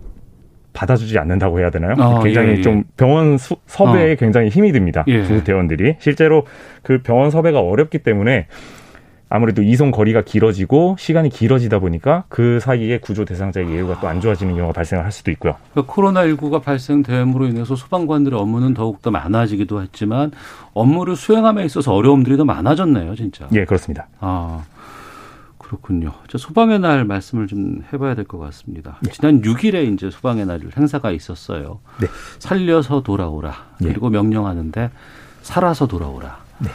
받아주지 0.72 1.18
않는다고 1.18 1.58
해야 1.58 1.70
되나요? 1.70 1.94
아, 1.98 2.22
굉장히 2.22 2.50
예, 2.50 2.52
예. 2.58 2.60
좀 2.60 2.84
병원 2.96 3.36
수, 3.36 3.56
섭외에 3.66 4.12
어. 4.12 4.16
굉장히 4.16 4.48
힘이 4.48 4.70
듭니다. 4.72 5.04
예. 5.08 5.22
구대원들이 5.22 5.96
실제로 5.98 6.44
그 6.82 7.02
병원 7.02 7.30
섭외가 7.30 7.60
어렵기 7.60 7.98
때문에 7.98 8.46
아무래도 9.30 9.62
이송 9.62 9.90
거리가 9.90 10.22
길어지고 10.22 10.96
시간이 10.98 11.28
길어지다 11.28 11.78
보니까 11.80 12.24
그 12.28 12.60
사이에 12.60 12.98
구조 12.98 13.24
대상자의 13.24 13.70
예우가 13.70 14.00
또 14.00 14.08
안 14.08 14.20
좋아지는 14.22 14.54
경우가 14.54 14.72
발생을 14.72 15.04
할 15.04 15.12
수도 15.12 15.30
있고요. 15.32 15.54
그러니까 15.72 15.92
코로나19가 15.92 16.62
발생됨으로 16.62 17.46
인해서 17.46 17.76
소방관들의 17.76 18.38
업무는 18.38 18.72
더욱더 18.72 19.10
많아지기도 19.10 19.82
했지만 19.82 20.32
업무를 20.72 21.14
수행함에 21.14 21.64
있어서 21.66 21.92
어려움들이 21.92 22.36
더 22.38 22.44
많아졌네요, 22.44 23.14
진짜. 23.16 23.48
예, 23.52 23.64
그렇습니다. 23.64 24.06
아. 24.20 24.62
그렇군요. 25.58 26.12
저 26.28 26.38
소방의 26.38 26.78
날 26.80 27.04
말씀을 27.04 27.46
좀 27.46 27.82
해봐야 27.92 28.14
될 28.14 28.24
것 28.24 28.38
같습니다. 28.38 28.96
네. 29.02 29.10
지난 29.12 29.42
6일에 29.42 29.92
이제 29.92 30.08
소방의 30.10 30.46
날 30.46 30.60
행사가 30.74 31.10
있었어요. 31.10 31.80
네. 32.00 32.06
살려서 32.38 33.02
돌아오라. 33.02 33.52
네. 33.80 33.88
그리고 33.88 34.08
네. 34.08 34.16
명령하는데 34.16 34.90
살아서 35.42 35.86
돌아오라. 35.86 36.38
네. 36.60 36.70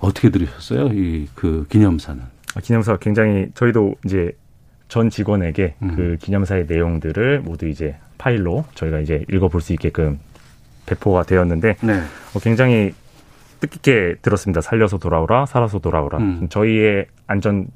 어떻게 0.00 0.30
들으셨어요? 0.30 0.88
이 0.92 1.26
그 1.34 1.66
기념사는? 1.68 2.22
아, 2.54 2.60
기념사 2.60 2.96
굉장히 2.96 3.48
저희도 3.54 3.94
이제 4.04 4.32
전 4.88 5.10
직원에게 5.10 5.74
음. 5.82 5.94
그 5.96 6.16
기념사의 6.20 6.66
내용들을 6.66 7.40
모두 7.40 7.68
이제 7.68 7.96
파일로 8.16 8.64
저희가 8.74 9.00
이제 9.00 9.24
읽어볼 9.30 9.60
수 9.60 9.72
있게끔 9.72 10.18
배포가 10.86 11.22
되었는데 11.24 11.76
네. 11.82 12.00
어, 12.34 12.38
굉장히 12.40 12.94
뜻깊게 13.60 14.16
들었습니다. 14.22 14.60
살려서 14.60 14.98
돌아오라, 14.98 15.46
살아서 15.46 15.78
돌아오라. 15.80 16.18
음. 16.18 16.48
저희의 16.48 17.06
안전 17.26 17.66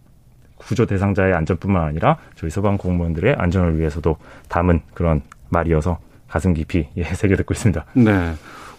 구조 0.56 0.86
대상자의 0.86 1.34
안전뿐만 1.34 1.82
아니라 1.84 2.18
저희 2.36 2.50
소방 2.50 2.78
공무원들의 2.78 3.34
안전을 3.36 3.78
위해서도 3.78 4.16
담은 4.48 4.80
그런 4.94 5.22
말이어서 5.50 5.98
가슴 6.28 6.54
깊이 6.54 6.88
예, 6.96 7.02
새겨듣고 7.04 7.52
있습니다. 7.52 7.84
네. 7.94 8.32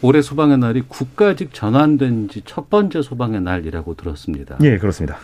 올해 0.03 0.21
소방의 0.21 0.57
날이 0.59 0.81
국가직 0.87 1.53
전환된 1.53 2.29
지 2.29 2.41
첫 2.45 2.69
번째 2.69 3.01
소방의 3.01 3.41
날이라고 3.41 3.95
들었습니다. 3.95 4.57
예, 4.61 4.77
그렇습니다. 4.77 5.17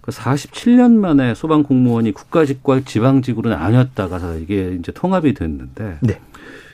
그 0.00 0.10
47년 0.10 0.92
만에 0.92 1.34
소방 1.34 1.62
공무원이 1.62 2.12
국가직과 2.12 2.80
지방직으로 2.84 3.50
나뉘었다가 3.50 4.34
이게 4.36 4.76
이제 4.78 4.92
통합이 4.92 5.34
됐는데 5.34 5.98
네. 6.00 6.18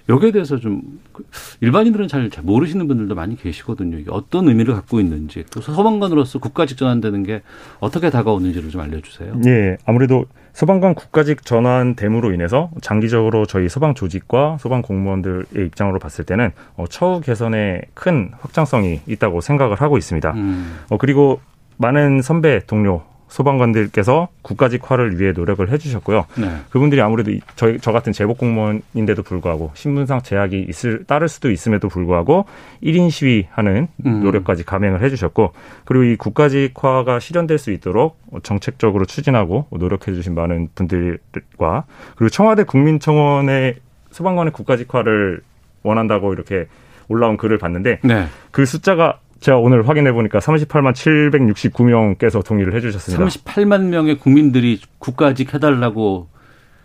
여기에 0.08 0.30
대해서 0.30 0.56
좀그 0.58 1.24
일반인들은 1.60 2.06
잘, 2.06 2.30
잘 2.30 2.44
모르시는 2.44 2.86
분들도 2.86 3.14
많이 3.16 3.36
계시거든요. 3.36 3.98
이게 3.98 4.10
어떤 4.12 4.48
의미를 4.48 4.74
갖고 4.74 5.00
있는지 5.00 5.44
또 5.50 5.60
소방관으로서 5.60 6.38
국가직 6.38 6.78
전환되는 6.78 7.24
게 7.24 7.42
어떻게 7.80 8.10
다가오는지를 8.10 8.70
좀 8.70 8.80
알려주세요. 8.82 9.40
예, 9.46 9.76
아무래도 9.84 10.26
소방관 10.56 10.94
국가직 10.94 11.44
전환됨으로 11.44 12.32
인해서 12.32 12.70
장기적으로 12.80 13.44
저희 13.44 13.68
소방 13.68 13.92
조직과 13.92 14.56
소방 14.58 14.80
공무원들의 14.80 15.66
입장으로 15.66 15.98
봤을 15.98 16.24
때는 16.24 16.50
어, 16.76 16.86
처우 16.88 17.20
개선에 17.20 17.82
큰 17.92 18.30
확장성이 18.40 19.02
있다고 19.06 19.42
생각을 19.42 19.82
하고 19.82 19.98
있습니다. 19.98 20.32
음. 20.32 20.78
어, 20.88 20.96
그리고 20.96 21.42
많은 21.76 22.22
선배 22.22 22.60
동료 22.60 23.02
소방관들께서 23.28 24.28
국가직화를 24.42 25.20
위해 25.20 25.32
노력을 25.32 25.68
해주셨고요. 25.68 26.26
네. 26.38 26.56
그분들이 26.70 27.00
아무래도 27.00 27.32
저희 27.56 27.78
저 27.80 27.92
같은 27.92 28.12
제복 28.12 28.38
공무원인데도 28.38 29.22
불구하고 29.22 29.72
신분상 29.74 30.22
제약이 30.22 30.66
있을 30.68 31.04
따를 31.04 31.28
수도 31.28 31.50
있음에도 31.50 31.88
불구하고 31.88 32.46
1인 32.82 33.10
시위하는 33.10 33.88
음. 34.06 34.22
노력까지 34.22 34.64
감행을 34.64 35.02
해주셨고 35.02 35.52
그리고 35.84 36.04
이 36.04 36.16
국가직화가 36.16 37.18
실현될 37.18 37.58
수 37.58 37.72
있도록 37.72 38.18
정책적으로 38.42 39.04
추진하고 39.04 39.66
노력해주신 39.70 40.34
많은 40.34 40.68
분들과 40.74 41.84
그리고 42.16 42.30
청와대 42.30 42.64
국민청원의 42.64 43.76
소방관의 44.10 44.52
국가직화를 44.52 45.42
원한다고 45.82 46.32
이렇게 46.32 46.66
올라온 47.08 47.36
글을 47.36 47.58
봤는데 47.58 48.00
네. 48.02 48.26
그 48.50 48.66
숫자가 48.66 49.20
제가 49.40 49.58
오늘 49.58 49.88
확인해 49.88 50.12
보니까 50.12 50.38
38만 50.38 50.92
769명께서 50.92 52.44
동의를 52.44 52.74
해주셨습니다. 52.74 53.24
38만 53.24 53.88
명의 53.88 54.18
국민들이 54.18 54.80
국가직 54.98 55.54
해달라고 55.54 56.28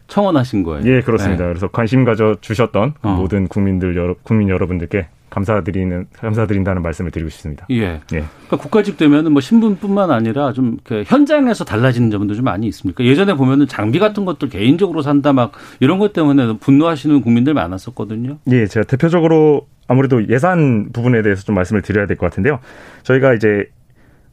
청원하신 0.07 0.63
거예요. 0.63 0.85
예, 0.85 1.01
그렇습니다. 1.01 1.45
네. 1.45 1.49
그래서 1.49 1.67
관심 1.67 2.03
가져 2.03 2.35
주셨던 2.41 2.95
어. 3.01 3.15
모든 3.15 3.47
국민들 3.47 3.95
여러 3.95 4.15
국민 4.23 4.49
여러분들께 4.49 5.07
감사드리는 5.29 6.07
감사드린다는 6.11 6.81
말씀을 6.81 7.09
드리고 7.09 7.29
싶습니다. 7.29 7.65
예. 7.71 7.83
예. 7.83 7.99
그러니까 8.09 8.57
국가직 8.57 8.97
되면은 8.97 9.31
뭐 9.31 9.39
신분뿐만 9.41 10.11
아니라 10.11 10.51
좀 10.51 10.77
현장에서 11.05 11.63
달라지는 11.63 12.11
점도 12.11 12.35
좀 12.35 12.43
많이 12.43 12.67
있습니까? 12.67 13.05
예전에 13.05 13.35
보면은 13.35 13.67
장비 13.67 13.97
같은 13.97 14.25
것들 14.25 14.49
개인적으로 14.49 15.01
산다 15.01 15.31
막 15.31 15.53
이런 15.79 15.99
것 15.99 16.11
때문에 16.11 16.57
분노하시는 16.57 17.21
국민들 17.21 17.53
많았었거든요. 17.53 18.39
예, 18.51 18.67
제가 18.67 18.85
대표적으로 18.85 19.67
아무래도 19.91 20.25
예산 20.29 20.89
부분에 20.93 21.21
대해서 21.21 21.43
좀 21.43 21.53
말씀을 21.55 21.81
드려야 21.81 22.05
될 22.07 22.15
것 22.15 22.29
같은데요. 22.29 22.59
저희가 23.03 23.33
이제 23.33 23.65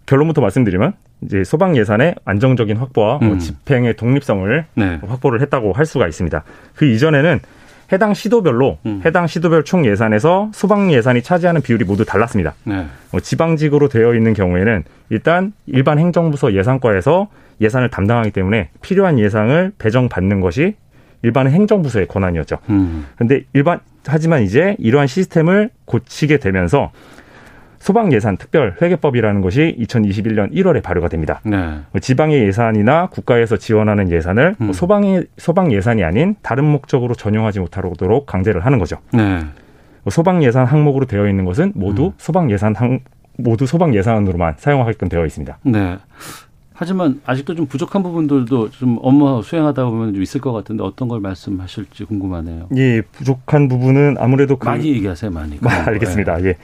결론부터 0.06 0.40
말씀드리면 0.40 0.92
이제 1.22 1.42
소방 1.42 1.76
예산의 1.76 2.14
안정적인 2.24 2.76
확보와 2.76 3.18
뭐 3.18 3.32
음. 3.34 3.38
집행의 3.38 3.96
독립성을 3.96 4.64
네. 4.74 5.00
확보를 5.06 5.40
했다고 5.42 5.72
할 5.72 5.84
수가 5.84 6.06
있습니다. 6.06 6.44
그 6.76 6.84
이전에는 6.86 7.40
해당 7.90 8.14
시도별로 8.14 8.78
음. 8.86 9.02
해당 9.04 9.26
시도별 9.26 9.64
총 9.64 9.84
예산에서 9.84 10.50
소방 10.54 10.92
예산이 10.92 11.22
차지하는 11.22 11.60
비율이 11.62 11.84
모두 11.84 12.04
달랐습니다. 12.04 12.54
네. 12.64 12.86
뭐 13.10 13.20
지방직으로 13.20 13.88
되어 13.88 14.14
있는 14.14 14.34
경우에는 14.34 14.84
일단 15.10 15.52
일반 15.66 15.98
행정부서 15.98 16.54
예산과에서 16.54 17.28
예산을 17.60 17.88
담당하기 17.88 18.30
때문에 18.30 18.70
필요한 18.82 19.18
예산을 19.18 19.72
배정받는 19.78 20.40
것이 20.40 20.76
일반 21.22 21.48
행정부서의 21.48 22.06
권한이었죠. 22.06 22.58
그런데 23.16 23.36
음. 23.36 23.44
일반 23.52 23.80
하지만 24.06 24.42
이제 24.42 24.76
이러한 24.78 25.06
시스템을 25.06 25.70
고치게 25.84 26.38
되면서 26.38 26.90
소방 27.78 28.12
예산 28.12 28.36
특별 28.36 28.76
회계법이라는 28.82 29.40
것이 29.40 29.76
2021년 29.78 30.52
1월에 30.52 30.82
발효가 30.82 31.08
됩니다. 31.08 31.40
네. 31.44 31.56
뭐 31.92 32.00
지방의 32.00 32.42
예산이나 32.46 33.06
국가에서 33.06 33.56
지원하는 33.56 34.10
예산을 34.10 34.56
뭐 34.58 34.68
음. 34.68 34.72
소방의 34.72 35.26
소방 35.36 35.72
예산이 35.72 36.02
아닌 36.02 36.34
다른 36.42 36.64
목적으로 36.64 37.14
전용하지 37.14 37.60
못하도록 37.60 38.26
강제를 38.26 38.64
하는 38.66 38.78
거죠. 38.78 38.98
네. 39.12 39.44
뭐 40.02 40.10
소방 40.10 40.42
예산 40.42 40.66
항목으로 40.66 41.06
되어 41.06 41.28
있는 41.28 41.44
것은 41.44 41.72
모두 41.74 42.06
음. 42.06 42.12
소방 42.18 42.50
예산 42.50 42.74
항 42.74 43.00
모두 43.36 43.66
소방 43.66 43.94
예산으로만 43.94 44.54
사용하게끔 44.56 45.08
되어 45.08 45.24
있습니다. 45.24 45.58
네. 45.62 45.98
하지만 46.80 47.20
아직도 47.26 47.56
좀 47.56 47.66
부족한 47.66 48.04
부분들도 48.04 48.70
좀 48.70 48.98
업무 49.02 49.42
수행하다 49.42 49.84
보면 49.86 50.14
좀 50.14 50.22
있을 50.22 50.40
것 50.40 50.52
같은데 50.52 50.84
어떤 50.84 51.08
걸 51.08 51.18
말씀하실지 51.18 52.04
궁금하네요. 52.04 52.68
예, 52.76 53.02
부족한 53.02 53.66
부분은 53.66 54.14
아무래도 54.20 54.56
그 54.56 54.66
많이 54.68 54.88
얘기하세요, 54.94 55.32
많이. 55.32 55.58
아, 55.66 55.88
알겠습니다. 55.88 56.36
네. 56.38 56.50
예. 56.50 56.54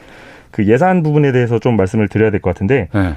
그 0.52 0.68
예산 0.68 1.02
부분에 1.02 1.32
대해서 1.32 1.58
좀 1.58 1.76
말씀을 1.76 2.06
드려야 2.06 2.30
될 2.30 2.40
것 2.40 2.50
같은데 2.54 2.88
네. 2.94 3.14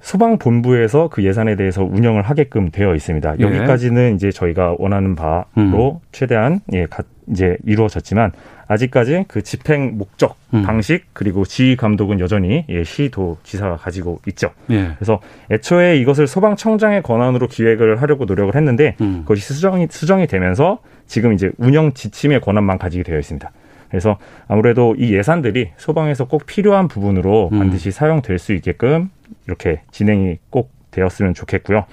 소방 0.00 0.38
본부에서 0.38 1.08
그 1.08 1.24
예산에 1.24 1.56
대해서 1.56 1.82
운영을 1.82 2.22
하게끔 2.22 2.70
되어 2.70 2.94
있습니다. 2.94 3.36
예. 3.40 3.42
여기까지는 3.42 4.14
이제 4.14 4.30
저희가 4.30 4.76
원하는 4.78 5.14
바로 5.14 5.44
음. 5.56 5.94
최대한 6.12 6.60
예, 6.72 6.86
이제 7.30 7.56
이루어졌지만 7.64 8.32
아직까지 8.68 9.24
그 9.28 9.42
집행 9.42 9.96
목적, 9.96 10.36
음. 10.54 10.62
방식 10.62 11.06
그리고 11.14 11.44
지휘 11.44 11.74
감독은 11.76 12.20
여전히 12.20 12.64
예, 12.68 12.84
시도 12.84 13.38
지사가 13.42 13.76
가지고 13.76 14.20
있죠. 14.28 14.50
예. 14.70 14.92
그래서 14.96 15.20
애초에 15.50 15.96
이것을 15.98 16.26
소방청장의 16.26 17.02
권한으로 17.02 17.48
기획을 17.48 18.00
하려고 18.00 18.26
노력을 18.26 18.54
했는데 18.54 18.94
음. 19.00 19.20
그것이 19.22 19.42
수정이 19.42 19.88
수정이 19.90 20.26
되면서 20.26 20.78
지금 21.06 21.32
이제 21.32 21.50
운영 21.56 21.92
지침의 21.92 22.40
권한만 22.40 22.78
가지게 22.78 23.02
되어 23.02 23.18
있습니다. 23.18 23.50
그래서 23.88 24.18
아무래도 24.46 24.94
이 24.98 25.14
예산들이 25.14 25.70
소방에서 25.78 26.26
꼭 26.26 26.44
필요한 26.44 26.88
부분으로 26.88 27.48
음. 27.52 27.58
반드시 27.58 27.90
사용될 27.90 28.38
수 28.38 28.52
있게끔 28.52 29.10
이렇게 29.46 29.82
진행이 29.90 30.38
꼭 30.50 30.70
되었으면 30.90 31.34
좋겠고요. 31.34 31.86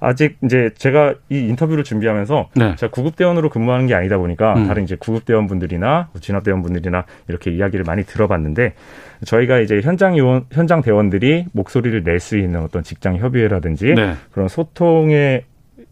아직 0.00 0.36
이제 0.44 0.70
제가 0.76 1.14
이 1.30 1.38
인터뷰를 1.38 1.82
준비하면서 1.82 2.50
네. 2.56 2.76
제가 2.76 2.90
구급대원으로 2.90 3.48
근무하는 3.48 3.86
게 3.86 3.94
아니다 3.94 4.18
보니까 4.18 4.54
음. 4.54 4.66
다른 4.66 4.84
이제 4.84 4.96
구급대원분들이나 4.96 6.10
진압대원분들이나 6.20 7.04
이렇게 7.28 7.50
이야기를 7.50 7.84
많이 7.86 8.04
들어봤는데 8.04 8.74
저희가 9.24 9.60
이제 9.60 9.80
현장 9.82 10.18
요원, 10.18 10.44
현장 10.52 10.82
대원들이 10.82 11.46
목소리를 11.52 12.02
낼 12.02 12.20
수 12.20 12.36
있는 12.36 12.62
어떤 12.62 12.82
직장 12.82 13.16
협의회라든지 13.16 13.94
네. 13.94 14.14
그런 14.30 14.48
소통의 14.48 15.44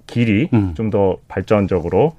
길이 0.07 0.49
음. 0.52 0.75
좀더 0.75 1.19
발전적으로 1.29 2.14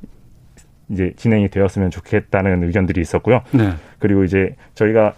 이제 0.89 1.13
진행이 1.15 1.50
되었으면 1.50 1.91
좋겠다는 1.91 2.63
의견들이 2.63 3.01
있었고요. 3.01 3.41
네. 3.51 3.74
그리고 4.00 4.24
이제 4.24 4.55
저희가 4.74 5.13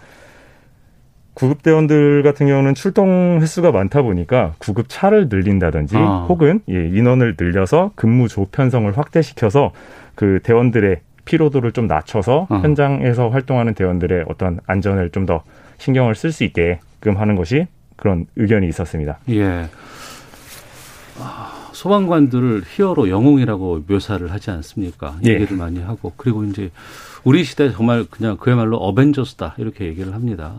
구급대원들 1.36 2.22
같은 2.22 2.46
경우는 2.46 2.74
출동 2.74 3.38
횟수가 3.42 3.70
많다 3.70 4.00
보니까 4.02 4.54
구급 4.58 4.86
차를 4.88 5.28
늘린다든지 5.28 5.96
아. 5.96 6.26
혹은 6.28 6.60
예, 6.68 6.88
인원을 6.88 7.36
늘려서 7.38 7.92
근무 7.94 8.26
조 8.26 8.46
편성을 8.46 8.96
확대시켜서 8.96 9.72
그 10.14 10.40
대원들의 10.42 11.00
피로도를 11.26 11.72
좀 11.72 11.86
낮춰서 11.86 12.46
아. 12.48 12.56
현장에서 12.56 13.28
활동하는 13.28 13.74
대원들의 13.74 14.24
어떤 14.28 14.60
안전을 14.66 15.10
좀 15.10 15.26
더 15.26 15.42
신경을 15.78 16.14
쓸 16.14 16.32
수 16.32 16.44
있게끔 16.44 17.18
하는 17.18 17.36
것이 17.36 17.66
그런 17.96 18.26
의견이 18.36 18.68
있었습니다. 18.68 19.18
예. 19.30 19.68
아, 21.18 21.70
소방관들을 21.72 22.62
히어로 22.66 23.10
영웅이라고 23.10 23.84
묘사를 23.86 24.30
하지 24.30 24.50
않습니까? 24.50 25.16
예. 25.26 25.34
얘기를 25.34 25.56
많이 25.56 25.80
하고 25.80 26.12
그리고 26.16 26.44
이제 26.44 26.70
우리 27.24 27.44
시대 27.44 27.70
정말 27.72 28.06
그냥 28.08 28.36
그야말로 28.36 28.78
어벤져스다 28.78 29.54
이렇게 29.58 29.86
얘기를 29.86 30.14
합니다. 30.14 30.54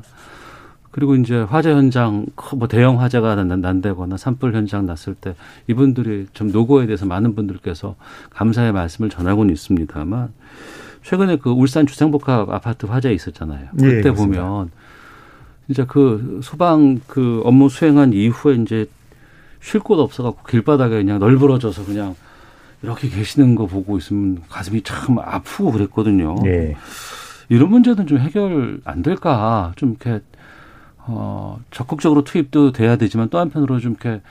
그리고 0.97 1.15
이제 1.15 1.41
화재 1.41 1.69
현장 1.69 2.25
뭐 2.55 2.67
대형 2.67 2.99
화재가 2.99 3.35
난다거나 3.35 4.17
산불 4.17 4.55
현장 4.55 4.87
났을 4.87 5.13
때 5.13 5.35
이분들이 5.67 6.25
좀 6.33 6.51
노고에 6.51 6.87
대해서 6.87 7.05
많은 7.05 7.35
분들께서 7.35 7.95
감사의 8.31 8.71
말씀을 8.71 9.11
전하고는 9.11 9.53
있습니다만 9.53 10.29
최근에 11.03 11.35
그 11.35 11.51
울산 11.51 11.85
주상복합 11.85 12.49
아파트 12.49 12.87
화재 12.87 13.13
있었잖아요. 13.13 13.67
예, 13.79 13.85
그때 13.85 14.09
예, 14.09 14.11
보면 14.11 14.71
진짜 15.67 15.85
그 15.85 16.39
소방 16.41 16.99
그 17.05 17.43
업무 17.45 17.69
수행한 17.69 18.13
이후에 18.13 18.55
이제 18.55 18.87
쉴 19.61 19.81
곳 19.81 19.99
없어갖고 19.99 20.47
길바닥에 20.49 20.95
그냥 20.95 21.19
널브러져서 21.19 21.85
그냥 21.85 22.15
이렇게 22.81 23.07
계시는 23.07 23.53
거 23.53 23.67
보고 23.67 23.99
있으면 23.99 24.41
가슴이 24.49 24.81
참 24.81 25.19
아프고 25.19 25.71
그랬거든요. 25.73 26.37
예. 26.47 26.75
이런 27.49 27.69
문제는 27.69 28.07
좀 28.07 28.17
해결 28.17 28.81
안 28.83 29.03
될까? 29.03 29.73
좀 29.75 29.91
이렇게 29.91 30.21
어, 31.07 31.59
적극적으로 31.71 32.23
투입도 32.23 32.71
돼야 32.71 32.95
되지만 32.97 33.29
또 33.29 33.39
한편으로 33.39 33.79
좀 33.79 33.93
이렇게 33.93 34.21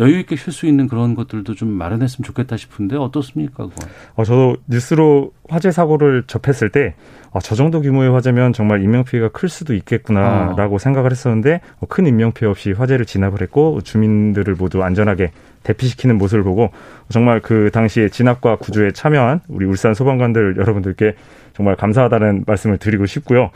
여유 0.00 0.18
있게 0.18 0.34
쉴 0.36 0.52
수 0.52 0.66
있는 0.66 0.88
그런 0.88 1.14
것들도 1.14 1.54
좀 1.54 1.68
마련했으면 1.68 2.24
좋겠다 2.24 2.56
싶은데 2.56 2.96
어떻습니까? 2.96 3.68
그건? 3.68 3.88
어, 4.16 4.24
저도 4.24 4.56
뉴스로 4.66 5.32
화재 5.48 5.70
사고를 5.70 6.24
접했을 6.26 6.70
때, 6.70 6.94
어, 7.30 7.38
저 7.38 7.54
정도 7.54 7.80
규모의 7.80 8.10
화재면 8.10 8.52
정말 8.52 8.82
인명 8.82 9.04
피해가 9.04 9.28
클 9.28 9.48
수도 9.48 9.72
있겠구나라고 9.74 10.76
어. 10.76 10.78
생각을 10.78 11.12
했었는데, 11.12 11.60
어, 11.78 11.86
큰 11.86 12.06
인명 12.06 12.32
피해 12.32 12.50
없이 12.50 12.72
화재를 12.72 13.04
진압을 13.04 13.40
했고, 13.42 13.82
주민들을 13.82 14.56
모두 14.56 14.82
안전하게 14.82 15.30
대피시키는 15.62 16.18
모습을 16.18 16.42
보고, 16.42 16.70
정말 17.08 17.40
그 17.40 17.70
당시에 17.72 18.08
진압과 18.08 18.56
구조에 18.56 18.90
참여한 18.90 19.40
우리 19.48 19.64
울산 19.64 19.94
소방관들 19.94 20.56
여러분들께 20.56 21.14
정말 21.54 21.76
감사하다는 21.76 22.44
말씀을 22.48 22.78
드리고 22.78 23.06
싶고요. 23.06 23.50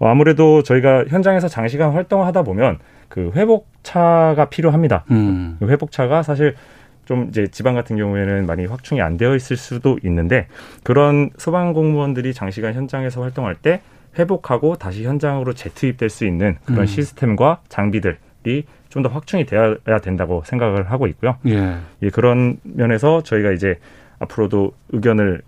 어, 0.00 0.08
아무래도 0.08 0.62
저희가 0.62 1.04
현장에서 1.06 1.46
장시간 1.46 1.92
활동을 1.92 2.26
하다 2.26 2.42
보면 2.42 2.78
그 3.08 3.30
회복차가 3.36 4.46
필요합니다. 4.46 5.04
음. 5.12 5.56
그 5.60 5.68
회복차가 5.68 6.22
사실 6.22 6.56
좀 7.04 7.26
이제 7.28 7.46
지방 7.46 7.74
같은 7.74 7.96
경우에는 7.96 8.46
많이 8.46 8.66
확충이 8.66 9.02
안 9.02 9.16
되어 9.16 9.36
있을 9.36 9.56
수도 9.56 9.98
있는데 10.04 10.46
그런 10.82 11.30
소방 11.36 11.72
공무원들이 11.72 12.34
장시간 12.34 12.74
현장에서 12.74 13.20
활동할 13.22 13.54
때 13.56 13.82
회복하고 14.18 14.76
다시 14.76 15.04
현장으로 15.04 15.52
재투입될 15.52 16.08
수 16.08 16.26
있는 16.26 16.56
그런 16.64 16.80
음. 16.80 16.86
시스템과 16.86 17.60
장비들이 17.68 18.64
좀 18.88 19.02
더 19.04 19.08
확충이 19.08 19.46
되어야 19.46 20.00
된다고 20.02 20.42
생각을 20.44 20.90
하고 20.90 21.06
있고요. 21.06 21.36
예. 21.46 21.76
예, 22.02 22.10
그런 22.10 22.58
면에서 22.64 23.22
저희가 23.22 23.52
이제 23.52 23.78
앞으로도 24.18 24.72
의견을 24.90 25.42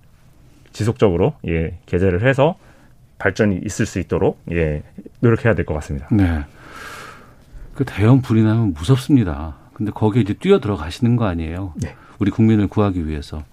지속적으로 0.73 1.35
예, 1.49 1.76
게재를 1.87 2.23
해서 2.23 2.54
발전이 3.22 3.61
있을 3.64 3.87
수 3.87 4.00
있도록 4.00 4.40
예, 4.50 4.82
노력해야 5.20 5.54
될 5.54 5.64
것 5.64 5.74
같습니다. 5.74 6.08
네. 6.11 6.44
그 7.74 7.85
대형 7.85 8.20
불이 8.20 8.42
나면 8.42 8.74
무섭습니다. 8.74 9.56
근데 9.74 9.92
거기에 9.92 10.22
이제 10.22 10.35
뛰어 10.35 10.58
들어가시는 10.61 11.14
거 11.16 11.26
아니에요. 11.26 11.72
네. 11.76 11.94
우리 12.18 12.30
국민을 12.32 12.66
구하기 12.66 13.06
위해서. 13.06 13.44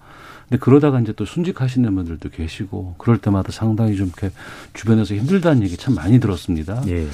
근데 0.48 0.58
그러다가 0.58 0.98
이제 1.00 1.12
또 1.12 1.24
순직하시는 1.24 1.94
분들도 1.94 2.30
계시고 2.30 2.96
그럴 2.98 3.18
때마다 3.18 3.52
상당히 3.52 3.94
좀 3.96 4.08
이렇게 4.08 4.34
주변에서 4.74 5.14
힘들다는 5.14 5.62
얘기 5.62 5.76
참 5.76 5.94
많이 5.94 6.18
들었습니다. 6.18 6.82
예. 6.88 7.06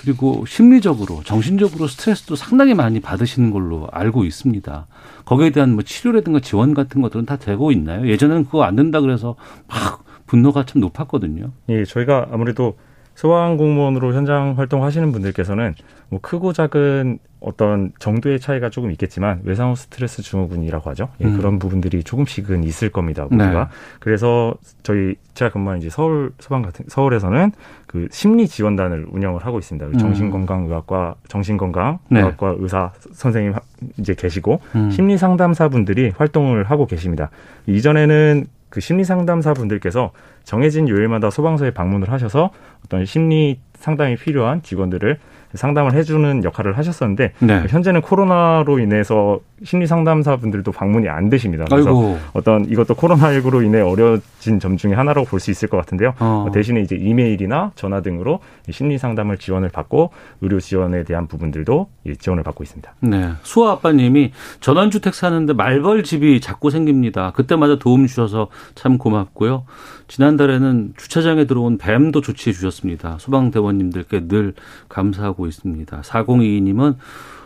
그리고 0.00 0.44
심리적으로 0.46 1.22
정신적으로 1.24 1.88
스트레스도 1.88 2.36
상당히 2.36 2.74
많이 2.74 3.00
받으시는 3.00 3.50
걸로 3.50 3.88
알고 3.90 4.24
있습니다. 4.24 4.86
거기에 5.24 5.50
대한 5.50 5.74
뭐 5.74 5.82
치료라든가 5.82 6.38
지원 6.38 6.72
같은 6.74 7.02
것들은 7.02 7.26
다 7.26 7.36
되고 7.36 7.72
있나요? 7.72 8.08
예전에는 8.08 8.44
그거 8.44 8.62
안 8.62 8.76
된다 8.76 9.00
그래서 9.00 9.34
막 9.66 10.04
분노가 10.28 10.64
참 10.64 10.80
높았거든요. 10.80 11.50
예, 11.70 11.84
저희가 11.84 12.28
아무래도 12.30 12.76
소방 13.18 13.56
공무원으로 13.56 14.14
현장 14.14 14.54
활동하시는 14.56 15.10
분들께서는 15.10 15.74
뭐 16.08 16.20
크고 16.22 16.52
작은 16.52 17.18
어떤 17.40 17.90
정도의 17.98 18.38
차이가 18.38 18.70
조금 18.70 18.92
있겠지만 18.92 19.40
외상후 19.42 19.74
스트레스 19.74 20.22
증후군이라고 20.22 20.88
하죠. 20.90 21.08
예, 21.20 21.24
음. 21.24 21.36
그런 21.36 21.58
부분들이 21.58 22.04
조금씩은 22.04 22.62
있을 22.62 22.90
겁니다. 22.90 23.26
우리가 23.28 23.50
네. 23.50 23.70
그래서 23.98 24.54
저희 24.84 25.16
제가 25.34 25.50
근무한 25.50 25.78
이제 25.78 25.88
서울 25.90 26.32
소방 26.38 26.62
같은 26.62 26.84
서울에서는 26.88 27.50
그 27.88 28.06
심리 28.12 28.46
지원단을 28.46 29.06
운영을 29.10 29.44
하고 29.44 29.58
있습니다. 29.58 29.86
그 29.86 29.92
음. 29.94 29.98
정신건강의학과 29.98 31.16
정신건강의학과 31.26 32.50
네. 32.50 32.56
의사 32.60 32.92
선생님 33.12 33.54
이제 33.98 34.14
계시고 34.14 34.60
음. 34.76 34.90
심리 34.90 35.18
상담사분들이 35.18 36.12
활동을 36.16 36.64
하고 36.64 36.86
계십니다. 36.86 37.30
이전에는 37.66 38.46
그 38.70 38.80
심리 38.80 39.04
상담사 39.04 39.54
분들께서 39.54 40.12
정해진 40.44 40.88
요일마다 40.88 41.30
소방서에 41.30 41.72
방문을 41.72 42.10
하셔서 42.10 42.50
어떤 42.84 43.04
심리 43.04 43.60
상담이 43.74 44.16
필요한 44.16 44.62
직원들을 44.62 45.18
상담을 45.54 45.94
해주는 45.94 46.44
역할을 46.44 46.76
하셨었는데 46.78 47.32
네. 47.40 47.64
현재는 47.68 48.00
코로나로 48.02 48.78
인해서 48.78 49.40
심리 49.64 49.86
상담사 49.86 50.36
분들도 50.36 50.70
방문이 50.72 51.08
안 51.08 51.30
되십니다. 51.30 51.64
그래서 51.68 51.88
아이고. 51.88 52.18
어떤 52.32 52.64
이것도 52.66 52.94
코로나19로 52.94 53.64
인해 53.64 53.80
어려진 53.80 54.60
점 54.60 54.76
중에 54.76 54.94
하나라고 54.94 55.26
볼 55.26 55.40
수 55.40 55.50
있을 55.50 55.68
것 55.68 55.76
같은데요. 55.78 56.14
어. 56.20 56.48
대신에 56.52 56.80
이제 56.80 56.96
이메일이나 56.96 57.72
전화 57.74 58.00
등으로 58.02 58.40
심리 58.70 58.98
상담을 58.98 59.38
지원을 59.38 59.68
받고 59.70 60.10
의료 60.40 60.60
지원에 60.60 61.02
대한 61.04 61.26
부분들도 61.28 61.88
지원을 62.18 62.42
받고 62.44 62.62
있습니다. 62.64 62.92
네. 63.00 63.30
수아 63.42 63.72
아빠님이 63.72 64.32
전원주택 64.60 65.14
사는데 65.14 65.52
말벌 65.54 66.02
집이 66.04 66.40
자꾸 66.40 66.70
생깁니다. 66.70 67.32
그때마다 67.32 67.78
도움 67.78 68.06
주셔서 68.06 68.48
참 68.74 68.98
고맙고요. 68.98 69.64
지난달에는 70.08 70.94
주차장에 70.96 71.46
들어온 71.46 71.78
뱀도 71.78 72.22
조치해 72.22 72.52
주셨습니다. 72.52 73.18
소방대원님들께 73.20 74.26
늘 74.28 74.54
감사하고 74.88 75.46
있습니다. 75.46 76.00
4022님은 76.00 76.96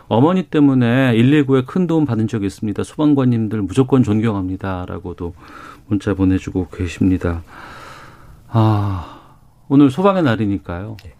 어머니 0.07 0.43
때문에 0.43 1.13
119에 1.13 1.65
큰 1.65 1.87
도움 1.87 2.05
받은 2.05 2.27
적이 2.27 2.47
있습니다. 2.47 2.83
소방관님들 2.83 3.61
무조건 3.61 4.03
존경합니다 4.03 4.85
라고도 4.87 5.33
문자 5.87 6.13
보내주고 6.13 6.67
계십니다. 6.69 7.43
아 8.47 9.21
오늘 9.67 9.89
소방의 9.89 10.23
날이니까요. 10.23 10.97
네. 11.03 11.13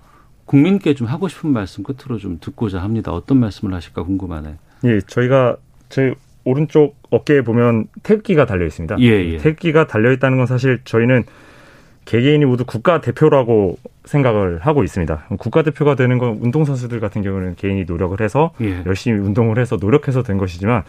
국민께 0.46 0.94
좀 0.94 1.08
하고 1.08 1.28
싶은 1.28 1.52
말씀 1.52 1.84
끝으로 1.84 2.20
좀 2.20 2.38
듣고자 2.40 2.82
합니다. 2.82 3.12
어떤 3.12 3.40
말씀을 3.40 3.74
하실까 3.74 4.04
궁금하네. 4.04 4.58
예, 4.84 5.02
저희가 5.08 5.58
제 5.90 6.14
오른쪽 6.46 6.96
어깨에 7.10 7.42
보면 7.42 7.88
태극기가 8.04 8.46
달려 8.46 8.66
있습니다. 8.66 8.98
예, 9.00 9.06
예. 9.06 9.38
태극기가 9.38 9.88
달려 9.88 10.12
있다는 10.12 10.38
건 10.38 10.46
사실 10.48 10.80
저희는 10.84 11.24
개개인이 12.06 12.44
모두 12.46 12.66
국가 12.66 13.00
대표라고 13.00 13.78
생각을 14.06 14.60
하고 14.60 14.84
있습니다. 14.84 15.26
국가 15.38 15.62
대표가 15.64 15.96
되는 15.96 16.18
건 16.18 16.40
운동 16.42 16.66
선수들 16.66 17.00
같은 17.00 17.22
경우는 17.22 17.56
개인이 17.56 17.86
노력을 17.86 18.20
해서 18.20 18.52
예. 18.62 18.84
열심히 18.86 19.20
운동을 19.20 19.58
해서 19.58 19.78
노력해서 19.80 20.24
된 20.24 20.38
것이지만 20.38 20.84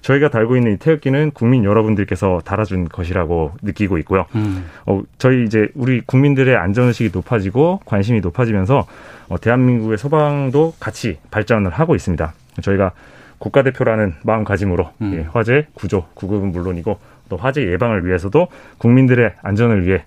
저희가 0.00 0.28
달고 0.28 0.56
있는 0.56 0.74
이 0.74 0.76
태극기는 0.76 1.32
국민 1.32 1.64
여러분들께서 1.64 2.40
달아준 2.44 2.88
것이라고 2.88 3.52
느끼고 3.62 3.98
있고요. 3.98 4.26
음. 4.36 4.66
어, 4.86 5.02
저희 5.18 5.44
이제 5.44 5.68
우리 5.74 6.00
국민들의 6.00 6.54
안전의식이 6.56 7.10
높아지고 7.12 7.80
관심이 7.84 8.20
높아지면서 8.20 8.86
어, 9.28 9.38
대한민국의 9.40 9.98
소방도 9.98 10.74
같이 10.78 11.18
발전을 11.30 11.72
하고 11.72 11.94
있습니다. 11.96 12.32
저희가 12.62 12.92
국가대표라는 13.38 14.14
마음가짐으로 14.22 14.90
음. 15.02 15.14
예, 15.14 15.28
화재 15.32 15.66
구조 15.74 16.06
구급은 16.14 16.52
물론이고 16.52 16.98
또 17.28 17.36
화재 17.36 17.62
예방을 17.62 18.06
위해서도 18.06 18.48
국민들의 18.78 19.34
안전을 19.42 19.86
위해 19.86 20.04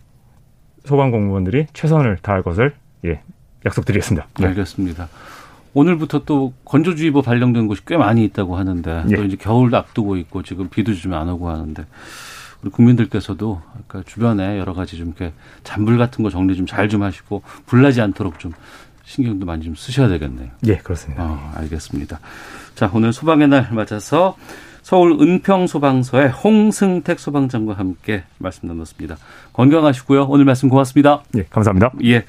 소방 0.86 1.12
공무원들이 1.12 1.68
최선을 1.74 2.18
다할 2.22 2.42
것을 2.42 2.74
예, 3.06 3.22
약속드리겠습니다. 3.66 4.28
네. 4.40 4.48
알겠습니다. 4.48 5.10
오늘부터 5.74 6.24
또 6.26 6.54
건조주의보 6.66 7.22
발령된 7.22 7.68
곳이 7.68 7.86
꽤 7.86 7.96
많이 7.98 8.24
있다고 8.26 8.58
하는데 8.58 9.04
예. 9.10 9.16
또 9.16 9.24
이제 9.24 9.38
겨울 9.40 9.74
앞두고 9.76 10.18
있고 10.18 10.42
지금 10.44 10.70
비도 10.70 10.94
좀 10.96 11.14
안 11.14 11.30
오고 11.30 11.50
하는데 11.50 11.86
우리 12.62 12.72
국민들께서도 12.72 13.62
아까 13.78 14.04
주변에 14.06 14.58
여러 14.58 14.74
가지 14.74 14.98
좀 14.98 15.08
이렇게 15.08 15.32
잔불 15.64 15.98
같은 15.98 16.24
거 16.24 16.30
정리 16.30 16.56
좀 16.56 16.66
잘좀 16.66 16.90
좀 16.90 17.04
하시고 17.04 17.44
불나지 17.68 18.02
않도록 18.02 18.40
좀 18.40 18.52
신경도 19.10 19.46
많이 19.48 19.64
좀 19.64 19.74
쓰셔야 19.74 20.08
되겠네요. 20.08 20.50
예, 20.68 20.78
그렇습니다. 20.78 21.24
어, 21.24 21.52
알겠습니다. 21.56 22.20
자, 22.76 22.92
오늘 22.94 23.12
소방의 23.12 23.48
날 23.48 23.68
맞아서 23.72 24.38
서울 24.84 25.18
은평 25.20 25.66
소방서의 25.66 26.30
홍승택 26.30 27.20
소방장과 27.20 27.74
함께 27.74 28.24
말씀 28.38 28.68
나눴습니다. 28.68 29.18
건강하시고요. 29.54 30.28
오늘 30.30 30.46
말씀 30.46 30.70
고맙습니다. 30.70 31.24
예, 31.36 31.44
감사합니다. 31.50 31.92
예. 32.04 32.24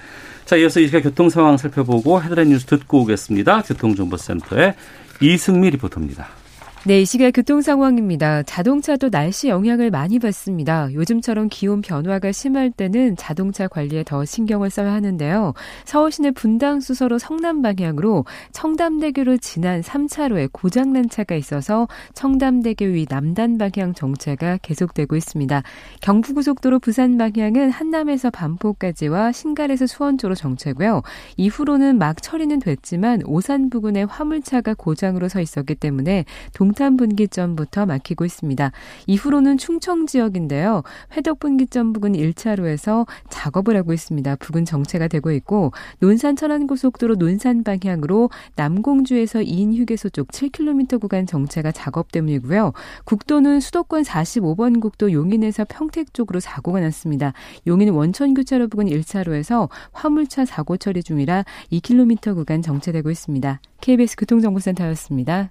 자, 0.46 0.56
이어서 0.56 0.80
이 0.80 0.86
시각 0.86 1.02
교통 1.02 1.28
상황 1.28 1.58
살펴보고 1.58 2.22
헤드라인 2.22 2.48
뉴스 2.48 2.64
듣고 2.64 3.02
오겠습니다. 3.02 3.62
교통정보센터의 3.62 4.74
이승미 5.20 5.70
리포터입니다. 5.70 6.39
네, 6.86 7.02
이 7.02 7.04
시각 7.04 7.32
교통 7.32 7.60
상황입니다. 7.60 8.42
자동차도 8.42 9.10
날씨 9.10 9.48
영향을 9.48 9.90
많이 9.90 10.18
받습니다. 10.18 10.90
요즘처럼 10.94 11.50
기온 11.50 11.82
변화가 11.82 12.32
심할 12.32 12.70
때는 12.70 13.16
자동차 13.16 13.68
관리에 13.68 14.02
더 14.02 14.24
신경을 14.24 14.70
써야 14.70 14.94
하는데요. 14.94 15.52
서울시내 15.84 16.30
분당 16.30 16.80
수서로 16.80 17.18
성남 17.18 17.60
방향으로 17.60 18.24
청담대교를 18.52 19.40
지난 19.40 19.82
3차로에 19.82 20.48
고장난 20.52 21.10
차가 21.10 21.34
있어서 21.34 21.86
청담대교 22.14 22.86
위 22.86 23.04
남단 23.06 23.58
방향 23.58 23.92
정체가 23.92 24.60
계속되고 24.62 25.16
있습니다. 25.16 25.62
경부고속도로 26.00 26.78
부산 26.78 27.18
방향은 27.18 27.72
한남에서 27.72 28.30
반포까지와 28.30 29.32
신갈에서 29.32 29.86
수원 29.86 30.16
쪽으로 30.16 30.34
정체고요. 30.34 31.02
이후로는 31.36 31.98
막 31.98 32.22
처리는 32.22 32.58
됐지만 32.58 33.20
오산 33.26 33.68
부근에 33.68 34.04
화물차가 34.04 34.72
고장으로 34.72 35.28
서 35.28 35.42
있었기 35.42 35.74
때문에 35.74 36.24
동 36.54 36.69
동탄 36.70 36.96
분기점부터 36.96 37.84
막히고 37.84 38.24
있습니다. 38.24 38.70
이후로는 39.08 39.58
충청 39.58 40.06
지역인데요. 40.06 40.84
회덕 41.16 41.40
분기점 41.40 41.92
부근 41.92 42.12
1차로에서 42.12 43.08
작업을 43.28 43.76
하고 43.76 43.92
있습니다. 43.92 44.36
부근 44.36 44.64
정체가 44.64 45.08
되고 45.08 45.32
있고 45.32 45.72
논산 45.98 46.36
천안 46.36 46.68
고속도로 46.68 47.16
논산 47.16 47.64
방향으로 47.64 48.30
남공주에서 48.54 49.40
2인 49.40 49.74
휴게소 49.74 50.10
쪽 50.10 50.28
7km 50.28 51.00
구간 51.00 51.26
정체가 51.26 51.72
작업 51.72 52.12
때문이고요. 52.12 52.72
국도는 53.04 53.58
수도권 53.58 54.02
45번 54.04 54.80
국도 54.80 55.10
용인에서 55.10 55.66
평택 55.68 56.14
쪽으로 56.14 56.38
사고가 56.38 56.78
났습니다. 56.78 57.32
용인 57.66 57.88
원천 57.88 58.32
교차로 58.34 58.68
부근 58.68 58.86
1차로에서 58.86 59.68
화물차 59.90 60.44
사고 60.44 60.76
처리 60.76 61.02
중이라 61.02 61.44
2km 61.72 62.36
구간 62.36 62.62
정체되고 62.62 63.10
있습니다. 63.10 63.60
KBS 63.80 64.14
교통정보센터였습니다. 64.16 65.50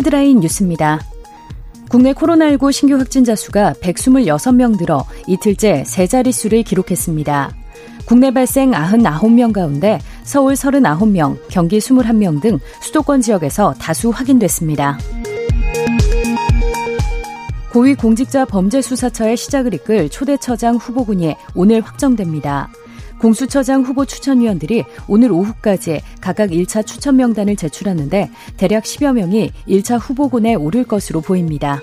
헤드라인 0.00 0.40
뉴스입니다. 0.40 0.98
국내 1.90 2.14
코로나19 2.14 2.72
신규 2.72 2.96
확진자 2.96 3.36
수가 3.36 3.74
126명 3.82 4.78
늘어 4.78 5.04
이틀째 5.26 5.84
세 5.84 6.06
자릿수를 6.06 6.62
기록했습니다. 6.62 7.54
국내 8.06 8.32
발생 8.32 8.70
99명 8.70 9.52
가운데 9.52 9.98
서울 10.22 10.54
39명, 10.54 11.36
경기 11.50 11.78
21명 11.78 12.40
등 12.40 12.58
수도권 12.80 13.20
지역에서 13.20 13.74
다수 13.74 14.08
확인됐습니다. 14.08 14.98
고위공직자 17.70 18.46
범죄수사처의 18.46 19.36
시작을 19.36 19.74
이끌 19.74 20.08
초대처장 20.08 20.76
후보군이 20.76 21.36
오늘 21.54 21.82
확정됩니다. 21.82 22.70
공수처장 23.20 23.82
후보 23.82 24.06
추천위원들이 24.06 24.84
오늘 25.06 25.30
오후까지 25.30 26.00
각각 26.20 26.50
1차 26.50 26.86
추천 26.86 27.16
명단을 27.16 27.54
제출하는데 27.54 28.30
대략 28.56 28.84
10여 28.84 29.12
명이 29.12 29.52
1차 29.68 29.98
후보군에 30.00 30.54
오를 30.54 30.84
것으로 30.84 31.20
보입니다. 31.20 31.82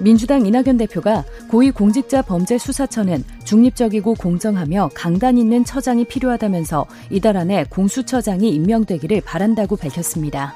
민주당 0.00 0.46
이낙연 0.46 0.78
대표가 0.78 1.24
고위공직자 1.50 2.22
범죄수사처는 2.22 3.24
중립적이고 3.42 4.14
공정하며 4.14 4.90
강단 4.94 5.38
있는 5.38 5.64
처장이 5.64 6.04
필요하다면서 6.04 6.86
이달 7.10 7.36
안에 7.36 7.64
공수처장이 7.68 8.48
임명되기를 8.50 9.22
바란다고 9.22 9.74
밝혔습니다. 9.74 10.54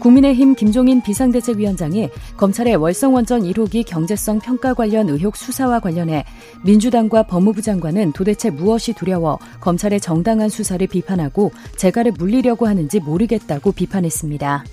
국민의힘 0.00 0.54
김종인 0.54 1.02
비상대책위원장이 1.02 2.08
검찰의 2.36 2.76
월성원전 2.76 3.42
1호기 3.42 3.84
경제성 3.86 4.40
평가 4.40 4.74
관련 4.74 5.08
의혹 5.08 5.36
수사와 5.36 5.80
관련해 5.80 6.24
민주당과 6.64 7.24
법무부 7.24 7.62
장관은 7.62 8.12
도대체 8.12 8.50
무엇이 8.50 8.92
두려워 8.94 9.38
검찰의 9.60 10.00
정당한 10.00 10.48
수사를 10.48 10.84
비판하고 10.86 11.52
재갈을 11.76 12.12
물리려고 12.12 12.66
하는지 12.66 12.98
모르겠다고 12.98 13.72
비판했습니다. 13.72 14.64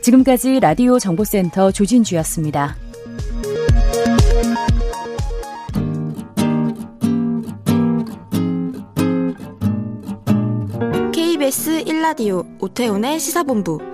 지금까지 0.00 0.60
라디오 0.60 0.98
정보센터 0.98 1.72
조진주였습니다. 1.72 2.76
KBS 11.12 11.84
1라디오 11.84 12.44
오태훈의 12.60 13.18
시사본부 13.18 13.93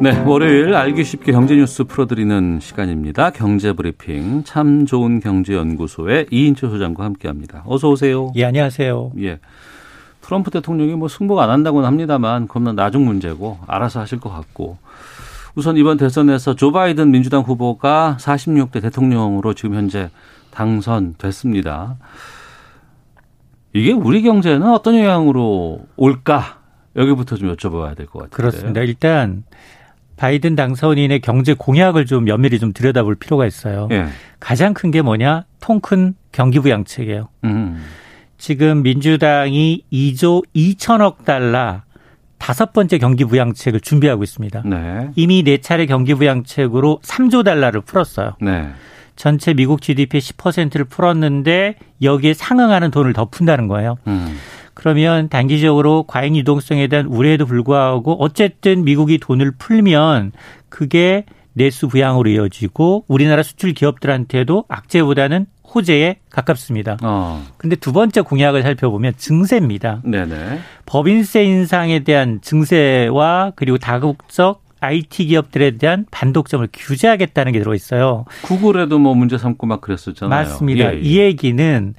네, 0.00 0.18
월요일 0.24 0.74
알기 0.74 1.04
쉽게 1.04 1.32
경제 1.32 1.54
뉴스 1.54 1.84
풀어드리는 1.84 2.58
시간입니다. 2.60 3.30
경제 3.30 3.72
브리핑 3.74 4.44
참 4.44 4.86
좋은 4.86 5.20
경제 5.20 5.54
연구소의 5.54 6.26
이인철 6.30 6.70
소장과 6.70 7.04
함께합니다. 7.04 7.64
어서 7.66 7.90
오세요. 7.90 8.32
예, 8.36 8.46
안녕하세요. 8.46 9.12
예. 9.20 9.38
트럼프 10.22 10.50
대통령이 10.50 10.94
뭐 10.94 11.08
승복 11.08 11.38
안 11.40 11.50
한다고는 11.50 11.86
합니다만 11.86 12.48
그건 12.48 12.74
나중 12.74 13.04
문제고 13.04 13.58
알아서 13.66 14.00
하실 14.00 14.20
것 14.20 14.30
같고 14.30 14.78
우선 15.54 15.76
이번 15.76 15.98
대선에서 15.98 16.54
조 16.54 16.72
바이든 16.72 17.10
민주당 17.10 17.42
후보가 17.42 18.16
46대 18.20 18.80
대통령으로 18.80 19.52
지금 19.52 19.74
현재 19.74 20.08
당선됐습니다. 20.52 21.96
이게 23.74 23.92
우리 23.92 24.22
경제는 24.22 24.66
어떤 24.70 24.96
영향으로 24.98 25.80
올까? 25.96 26.58
여기부터 26.96 27.36
좀 27.36 27.54
여쭤봐야 27.54 27.96
될 27.96 28.06
것 28.06 28.20
같아요. 28.20 28.30
그렇습니다. 28.30 28.80
일단 28.80 29.44
바이든 30.20 30.54
당선인의 30.54 31.20
경제 31.20 31.54
공약을 31.54 32.04
좀 32.04 32.24
면밀히 32.24 32.58
좀 32.58 32.74
들여다볼 32.74 33.14
필요가 33.14 33.46
있어요. 33.46 33.88
예. 33.90 34.04
가장 34.38 34.74
큰 34.74 34.90
게 34.90 35.00
뭐냐? 35.00 35.44
통큰 35.60 36.14
경기 36.30 36.60
부양책이에요. 36.60 37.28
음. 37.44 37.82
지금 38.36 38.82
민주당이 38.82 39.84
2조 39.90 40.42
2천억 40.54 41.24
달러 41.24 41.80
다섯 42.36 42.74
번째 42.74 42.98
경기 42.98 43.24
부양책을 43.24 43.80
준비하고 43.80 44.22
있습니다. 44.22 44.62
네. 44.66 45.08
이미 45.16 45.42
네 45.42 45.56
차례 45.58 45.86
경기 45.86 46.12
부양책으로 46.12 47.00
3조 47.02 47.42
달러를 47.42 47.80
풀었어요. 47.80 48.36
네. 48.42 48.68
전체 49.16 49.54
미국 49.54 49.80
GDP의 49.80 50.20
10%를 50.20 50.84
풀었는데 50.84 51.76
여기에 52.02 52.34
상응하는 52.34 52.90
돈을 52.90 53.14
더 53.14 53.24
푼다는 53.26 53.68
거예요. 53.68 53.96
음. 54.06 54.36
그러면 54.74 55.28
단기적으로 55.28 56.04
과잉 56.04 56.36
유동성에 56.36 56.86
대한 56.86 57.06
우려에도 57.06 57.46
불구하고 57.46 58.16
어쨌든 58.22 58.84
미국이 58.84 59.18
돈을 59.18 59.52
풀면 59.58 60.32
그게 60.68 61.24
내수 61.52 61.88
부양으로 61.88 62.30
이어지고 62.30 63.04
우리나라 63.08 63.42
수출 63.42 63.72
기업들한테도 63.72 64.64
악재보다는 64.68 65.46
호재에 65.74 66.16
가깝습니다. 66.30 66.96
어. 67.02 67.44
근데 67.56 67.76
두 67.76 67.92
번째 67.92 68.22
공약을 68.22 68.62
살펴보면 68.62 69.14
증세입니다. 69.16 70.02
네네. 70.04 70.60
법인세 70.86 71.44
인상에 71.44 72.00
대한 72.00 72.40
증세와 72.42 73.52
그리고 73.54 73.78
다국적 73.78 74.62
IT 74.80 75.26
기업들에 75.26 75.76
대한 75.76 76.06
반독점을 76.10 76.66
규제하겠다는 76.72 77.52
게 77.52 77.58
들어 77.58 77.74
있어요. 77.74 78.24
구글에도 78.42 78.98
뭐 78.98 79.14
문제 79.14 79.38
삼고 79.38 79.66
막 79.66 79.80
그랬었잖아요. 79.80 80.28
맞습니다. 80.28 80.94
예, 80.94 80.96
예. 80.96 81.00
이 81.00 81.18
얘기는 81.18 81.94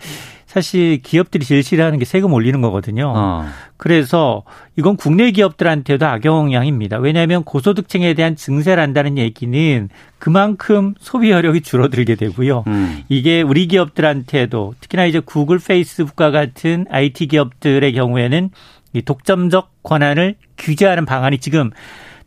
사실 0.52 1.02
기업들이 1.02 1.46
제일 1.46 1.64
싫어하는 1.64 1.98
게 1.98 2.04
세금 2.04 2.34
올리는 2.34 2.60
거거든요. 2.60 3.14
어. 3.16 3.46
그래서 3.78 4.44
이건 4.76 4.98
국내 4.98 5.32
기업들한테도 5.32 6.06
악영향입니다. 6.06 6.98
왜냐하면 6.98 7.46
고소득층에 7.46 8.14
대한 8.16 8.36
증세를 8.36 8.84
한다는 8.84 9.18
얘기는 9.18 9.88
그만큼 10.20 10.94
소비 11.00 11.32
여력이 11.32 11.62
줄어들게 11.62 12.16
되고요. 12.16 12.66
음. 12.68 13.02
이게 13.08 13.42
우리 13.42 13.66
기업들한테도 13.68 14.76
특히나 14.82 15.06
이제 15.06 15.22
구글, 15.22 15.58
페이스북과 15.58 16.32
같은 16.32 16.86
IT 16.90 17.28
기업들의 17.28 17.94
경우에는 17.94 18.50
이 18.92 19.02
독점적 19.04 19.84
권한을 19.84 20.36
규제하는 20.58 21.06
방안이 21.06 21.38
지금 21.38 21.72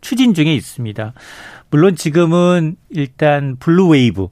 추진 0.00 0.32
중에 0.32 0.54
있습니다. 0.54 1.12
물론 1.68 1.94
지금은 1.94 2.76
일단 2.88 3.56
blue 3.60 3.88
wave 3.88 4.28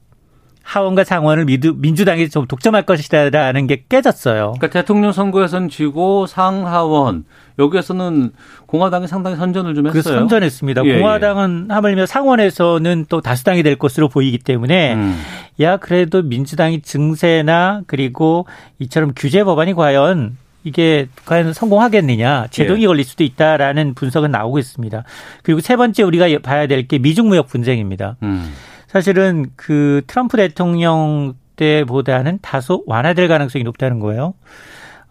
하원과 0.63 1.05
상원을 1.05 1.45
민주당이 1.45 2.29
좀 2.31 2.47
독점할 2.47 2.83
것이다라는 2.87 3.67
게 3.67 3.85
깨졌어요. 3.89 4.55
그러니까 4.59 4.69
대통령 4.69 5.13
선거에선 5.13 5.69
지고 5.69 6.27
상하원 6.27 7.25
여기에서는 7.59 8.31
공화당이 8.67 9.07
상당히 9.09 9.37
선전을 9.37 9.75
좀 9.75 9.87
했어요. 9.87 10.19
선전했습니다. 10.19 10.85
예, 10.87 10.99
공화당은 10.99 11.69
예. 11.71 11.75
하물며 11.75 12.07
상원에서는 12.07 13.07
또 13.09 13.21
다수당이 13.21 13.63
될 13.63 13.77
것으로 13.77 14.09
보이기 14.09 14.39
때문에 14.39 14.95
음. 14.95 15.21
야 15.61 15.77
그래도 15.77 16.23
민주당이 16.23 16.81
증세나 16.83 17.83
그리고 17.87 18.47
이처럼 18.79 19.13
규제 19.15 19.45
법안이 19.45 19.75
과연 19.75 20.39
이게 20.65 21.09
과연 21.27 21.53
성공하겠느냐 21.53 22.47
제동이 22.51 22.83
예. 22.83 22.87
걸릴 22.87 23.05
수도 23.05 23.25
있다라는 23.25 23.95
분석은 23.95 24.31
나오고 24.31 24.59
있습니다. 24.59 25.03
그리고 25.43 25.61
세 25.61 25.77
번째 25.77 26.05
우리가 26.05 26.27
봐야 26.43 26.67
될 26.67 26.87
게 26.87 26.99
미중 26.99 27.29
무역 27.29 27.49
분쟁입니다. 27.49 28.17
음. 28.23 28.53
사실은 28.93 29.47
그 29.57 30.03
트럼프 30.07 30.37
대통령 30.37 31.35
때보다는 31.57 32.41
다소 32.43 32.83
완화될 32.87 33.27
가능성이 33.29 33.65
높다는 33.65 34.01
거예요. 34.01 34.35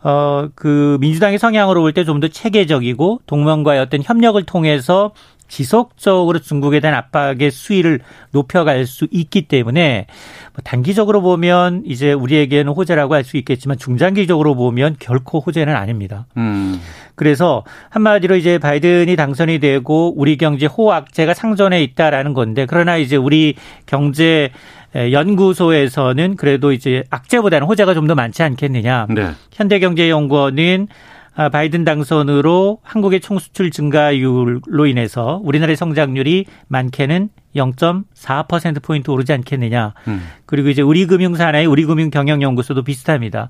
어, 0.03 0.49
그 0.55 0.97
민주당의 0.99 1.37
성향으로 1.39 1.81
볼 1.81 1.93
때 1.93 2.03
좀 2.05 2.19
더 2.19 2.27
체계적이고 2.27 3.21
동맹과의 3.25 3.79
어떤 3.79 4.01
협력을 4.03 4.41
통해서 4.43 5.11
지속적으로 5.51 6.39
중국에 6.39 6.79
대한 6.79 6.95
압박의 6.97 7.51
수위를 7.51 7.99
높여갈 8.31 8.85
수 8.85 9.05
있기 9.11 9.43
때문에 9.49 10.07
뭐 10.53 10.61
단기적으로 10.63 11.21
보면 11.21 11.83
이제 11.85 12.13
우리에게는 12.13 12.71
호재라고 12.71 13.13
할 13.15 13.21
수 13.25 13.35
있겠지만 13.37 13.77
중장기적으로 13.77 14.55
보면 14.55 14.95
결코 14.99 15.39
호재는 15.41 15.75
아닙니다. 15.75 16.25
음. 16.37 16.79
그래서 17.15 17.63
한마디로 17.89 18.35
이제 18.37 18.57
바이든이 18.57 19.15
당선이 19.15 19.59
되고 19.59 20.13
우리 20.17 20.37
경제 20.37 20.65
호악재가 20.65 21.33
상존해 21.33 21.83
있다라는 21.83 22.33
건데 22.33 22.65
그러나 22.67 22.97
이제 22.97 23.17
우리 23.17 23.55
경제 23.85 24.51
연구소에서는 24.95 26.35
그래도 26.35 26.71
이제 26.71 27.03
악재보다는 27.09 27.67
호재가 27.67 27.93
좀 27.93 28.07
더 28.07 28.15
많지 28.15 28.41
않겠느냐. 28.41 29.07
네. 29.09 29.31
현대경제연구원은 29.53 30.87
아, 30.89 31.20
바이든 31.35 31.85
당선으로 31.85 32.79
한국의 32.83 33.21
총수출 33.21 33.71
증가율로 33.71 34.85
인해서 34.85 35.39
우리나라의 35.43 35.77
성장률이 35.77 36.45
많게는 36.67 37.29
0.4%포인트 37.55 39.11
오르지 39.11 39.33
않겠느냐. 39.33 39.93
음. 40.07 40.21
그리고 40.45 40.69
이제 40.69 40.81
우리금융산하의 40.81 41.65
우리금융경영연구소도 41.67 42.83
비슷합니다. 42.83 43.49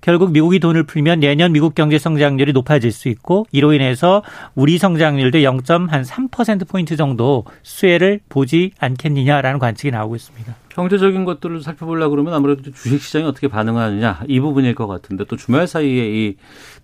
결국 0.00 0.30
미국이 0.30 0.60
돈을 0.60 0.84
풀면 0.84 1.20
내년 1.20 1.52
미국 1.52 1.74
경제 1.74 1.98
성장률이 1.98 2.52
높아질 2.52 2.92
수 2.92 3.08
있고 3.08 3.46
이로 3.50 3.72
인해서 3.72 4.22
우리 4.54 4.78
성장률도 4.78 5.38
0.3% 5.38 6.68
포인트 6.68 6.96
정도 6.96 7.44
수혜를 7.62 8.20
보지 8.28 8.70
않겠느냐라는 8.78 9.58
관측이 9.58 9.90
나오고 9.90 10.14
있습니다. 10.14 10.54
경제적인 10.76 11.24
것들을 11.24 11.62
살펴보려 11.62 12.10
그러면 12.10 12.34
아무래도 12.34 12.70
주식 12.70 13.00
시장이 13.00 13.24
어떻게 13.24 13.48
반응하느냐 13.48 14.24
이 14.28 14.40
부분일 14.40 14.74
것 14.74 14.86
같은데 14.86 15.24
또 15.24 15.34
주말 15.36 15.66
사이에 15.66 16.06
이 16.06 16.36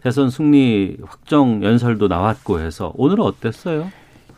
대선 0.02 0.30
승리 0.30 0.96
확정 1.04 1.62
연설도 1.62 2.08
나왔고 2.08 2.60
해서 2.60 2.92
오늘은 2.96 3.22
어땠어요? 3.22 3.92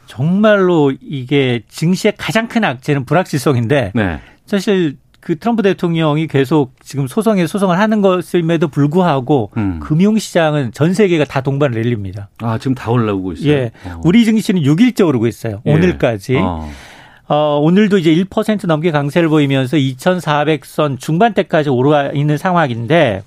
정말로 0.07 0.93
이게 1.01 1.63
증시의 1.69 2.15
가장 2.19 2.49
큰 2.49 2.65
악재는 2.65 3.05
불확실성인데 3.05 3.93
네. 3.95 4.21
사실 4.45 4.97
그 5.21 5.39
트럼프 5.39 5.63
대통령이 5.63 6.27
계속 6.27 6.73
지금 6.83 7.07
소송에 7.07 7.47
소송을 7.47 7.79
하는 7.79 8.03
것임에도 8.03 8.67
불구하고 8.69 9.53
음. 9.57 9.79
금융시장은 9.81 10.73
전 10.73 10.93
세계가 10.93 11.25
다 11.25 11.41
동반을 11.41 11.81
내립니다. 11.81 12.29
아 12.43 12.59
지금 12.59 12.75
다 12.75 12.91
올라오고 12.91 13.33
있어요. 13.33 13.53
예, 13.53 13.71
어. 13.87 14.01
우리 14.05 14.25
증시는 14.25 14.63
6일째 14.63 15.07
오르고 15.07 15.29
있어요. 15.29 15.63
예. 15.65 15.73
오늘까지. 15.73 16.37
어. 16.39 16.69
어, 17.27 17.59
오늘도 17.63 17.99
이제 17.99 18.15
1% 18.15 18.67
넘게 18.67 18.91
강세를 18.91 19.29
보이면서 19.29 19.77
2,400선 19.77 21.01
중반대까지 21.01 21.71
오르고 21.71 22.17
있는 22.17 22.37
상황인데 22.37 23.23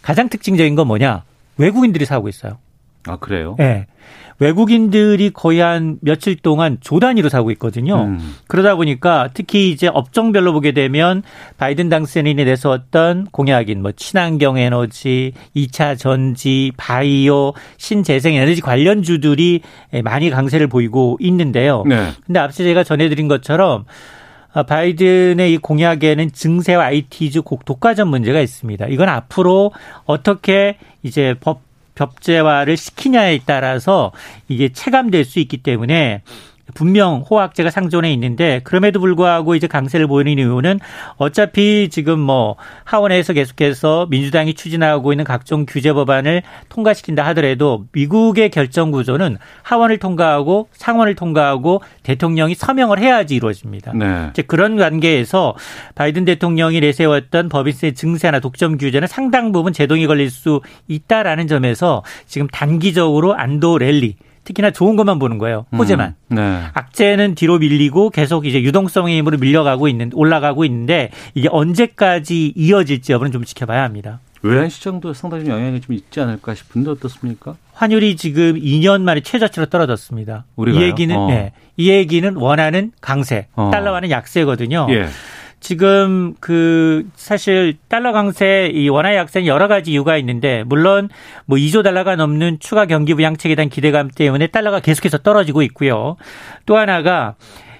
가장 0.00 0.28
특징적인 0.28 0.74
건 0.74 0.86
뭐냐? 0.86 1.24
외국인들이 1.56 2.04
사고 2.04 2.28
있어요. 2.28 2.58
아, 3.06 3.16
그래요? 3.16 3.56
네. 3.58 3.86
외국인들이 4.38 5.30
거의 5.30 5.60
한 5.60 5.98
며칠 6.00 6.34
동안 6.34 6.78
조 6.80 6.98
단위로 6.98 7.28
사고 7.28 7.52
있거든요. 7.52 8.04
음. 8.04 8.34
그러다 8.48 8.74
보니까 8.74 9.28
특히 9.34 9.70
이제 9.70 9.86
업종별로 9.86 10.52
보게 10.52 10.72
되면 10.72 11.22
바이든 11.58 11.88
당선인이 11.88 12.44
내세웠던 12.44 13.28
공약인 13.30 13.82
뭐 13.82 13.92
친환경 13.92 14.58
에너지, 14.58 15.32
2차 15.54 15.96
전지, 15.96 16.72
바이오, 16.76 17.52
신재생 17.76 18.34
에너지 18.34 18.60
관련주들이 18.60 19.60
많이 20.02 20.30
강세를 20.30 20.66
보이고 20.66 21.16
있는데요. 21.20 21.84
네. 21.86 22.08
근데 22.26 22.40
앞서 22.40 22.64
제가 22.64 22.82
전해드린 22.82 23.28
것처럼 23.28 23.84
아, 24.54 24.64
바이든의 24.64 25.52
이 25.52 25.58
공약에는 25.58 26.32
증세와 26.32 26.84
IT주 26.86 27.42
독과점 27.64 28.08
문제가 28.08 28.40
있습니다. 28.40 28.86
이건 28.88 29.08
앞으로 29.08 29.72
어떻게 30.04 30.76
이제 31.02 31.34
법 31.40 31.60
법제화를 32.06 32.76
시키냐에 32.76 33.40
따라서 33.46 34.12
이게 34.48 34.72
체감될 34.72 35.24
수 35.24 35.38
있기 35.38 35.58
때문에 35.58 36.22
분명 36.74 37.24
호학제가 37.28 37.70
상존해 37.70 38.12
있는데 38.12 38.60
그럼에도 38.64 39.00
불구하고 39.00 39.54
이제 39.54 39.66
강세를 39.66 40.06
보이는 40.06 40.32
이유는 40.38 40.80
어차피 41.16 41.88
지금 41.90 42.18
뭐 42.18 42.56
하원에서 42.84 43.32
계속해서 43.32 44.06
민주당이 44.10 44.54
추진하고 44.54 45.12
있는 45.12 45.24
각종 45.24 45.66
규제 45.66 45.92
법안을 45.92 46.42
통과시킨다 46.68 47.24
하더라도 47.26 47.84
미국의 47.92 48.50
결정 48.50 48.90
구조는 48.90 49.38
하원을 49.62 49.98
통과하고 49.98 50.68
상원을 50.72 51.14
통과하고 51.14 51.82
대통령이 52.02 52.54
서명을 52.54 52.98
해야지 52.98 53.36
이루어집니다. 53.36 53.92
네. 53.94 54.28
이제 54.30 54.42
그런 54.42 54.76
관계에서 54.76 55.54
바이든 55.94 56.24
대통령이 56.24 56.80
내세웠던 56.80 57.48
법인세 57.48 57.92
증세나 57.92 58.40
독점 58.40 58.78
규제는 58.78 59.08
상당 59.08 59.52
부분 59.52 59.72
제동이 59.72 60.06
걸릴 60.06 60.30
수 60.30 60.60
있다라는 60.88 61.46
점에서 61.46 62.02
지금 62.26 62.46
단기적으로 62.48 63.34
안도 63.34 63.78
랠리 63.78 64.16
특히나 64.44 64.70
좋은 64.70 64.96
것만 64.96 65.18
보는 65.18 65.38
거예요. 65.38 65.66
호재만. 65.76 66.14
음, 66.32 66.34
네. 66.36 66.62
악재는 66.74 67.34
뒤로 67.34 67.58
밀리고 67.58 68.10
계속 68.10 68.46
이제 68.46 68.62
유동성의 68.62 69.16
힘으로 69.18 69.38
밀려가고 69.38 69.88
있는 69.88 70.10
올라가고 70.14 70.64
있는데 70.64 71.10
이게 71.34 71.48
언제까지 71.50 72.52
이어질지 72.56 73.12
여부는 73.12 73.32
좀 73.32 73.44
지켜봐야 73.44 73.82
합니다. 73.82 74.20
외환 74.42 74.68
시장도 74.68 75.14
상당히 75.14 75.48
영향이 75.48 75.80
좀 75.80 75.94
있지 75.94 76.20
않을까 76.20 76.54
싶은데 76.54 76.90
어떻습니까? 76.90 77.54
환율이 77.74 78.16
지금 78.16 78.54
2년 78.54 79.02
만에 79.02 79.20
최저치로 79.20 79.66
떨어졌습니다. 79.66 80.44
우리가요? 80.56 80.82
이 80.82 80.84
얘기는 80.84 81.16
어. 81.16 81.28
네, 81.28 81.52
이 81.76 81.90
얘기는 81.90 82.34
원하는 82.34 82.90
강세, 83.00 83.46
어. 83.54 83.70
달러와는 83.72 84.10
약세거든요. 84.10 84.88
예. 84.90 85.06
지금 85.62 86.34
그 86.40 87.08
사실 87.14 87.76
달러 87.88 88.10
강세 88.12 88.68
이 88.74 88.88
원화 88.88 89.14
약세는 89.14 89.46
여러 89.46 89.68
가지 89.68 89.92
이유가 89.92 90.16
있는데 90.16 90.64
물론 90.66 91.08
뭐 91.46 91.56
2조 91.56 91.84
달러가 91.84 92.16
넘는 92.16 92.58
추가 92.58 92.84
경기 92.84 93.14
부양책에 93.14 93.54
대한 93.54 93.68
기대감 93.68 94.10
때문에 94.10 94.48
달러가 94.48 94.80
계속해서 94.80 95.18
떨어지고 95.18 95.62
있고요. 95.62 96.16
또 96.66 96.76
하나가 96.76 97.36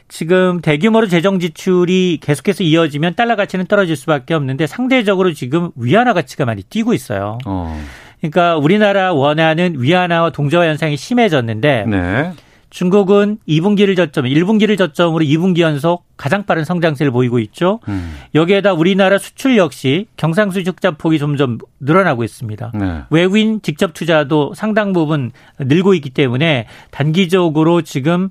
지금 0.07 0.61
대규모로 0.61 1.09
재정 1.09 1.41
지출이 1.41 2.21
계속해서 2.23 2.63
이어지면 2.63 3.17
달러 3.17 3.35
가치는 3.35 3.67
떨어질 3.67 3.97
수밖에 3.97 4.35
없는데 4.35 4.69
상대적으로 4.69 5.33
지금 5.33 5.71
위안화 5.75 6.13
가치가 6.13 6.45
많이 6.45 6.63
뛰고 6.63 6.95
있어요. 6.95 7.39
어. 7.47 7.83
그러니까 8.21 8.59
우리나라 8.59 9.13
원화는 9.13 9.75
위안화와 9.79 10.31
동저화 10.31 10.67
현상이 10.67 10.97
심해졌는데 10.97 11.87
네. 11.89 12.33
중국은 12.73 13.37
2분기를 13.47 13.95
저점, 13.97 14.25
1분기를 14.25 14.79
저점으로 14.79 15.23
2분기 15.25 15.61
연속 15.61 16.07
가장 16.17 16.45
빠른 16.45 16.65
성장세를 16.65 17.13
보이고 17.13 17.39
있죠. 17.39 17.81
음. 17.89 18.17
여기에다 18.35 18.73
우리나라 18.73 19.19
수출 19.19 19.59
역시 19.59 20.07
경상수지 20.17 20.71
흑자 20.71 20.93
폭이 20.93 21.19
점점 21.19 21.59
늘어나고 21.81 22.25
있습니다. 22.25 22.73
네. 22.75 23.03
외국인 23.11 23.61
직접 23.61 23.93
투자도 23.93 24.55
상당 24.55 24.95
부분 24.95 25.33
늘고 25.59 25.93
있기 25.95 26.11
때문에 26.11 26.67
단기적으로 26.91 27.83
지금 27.83 28.31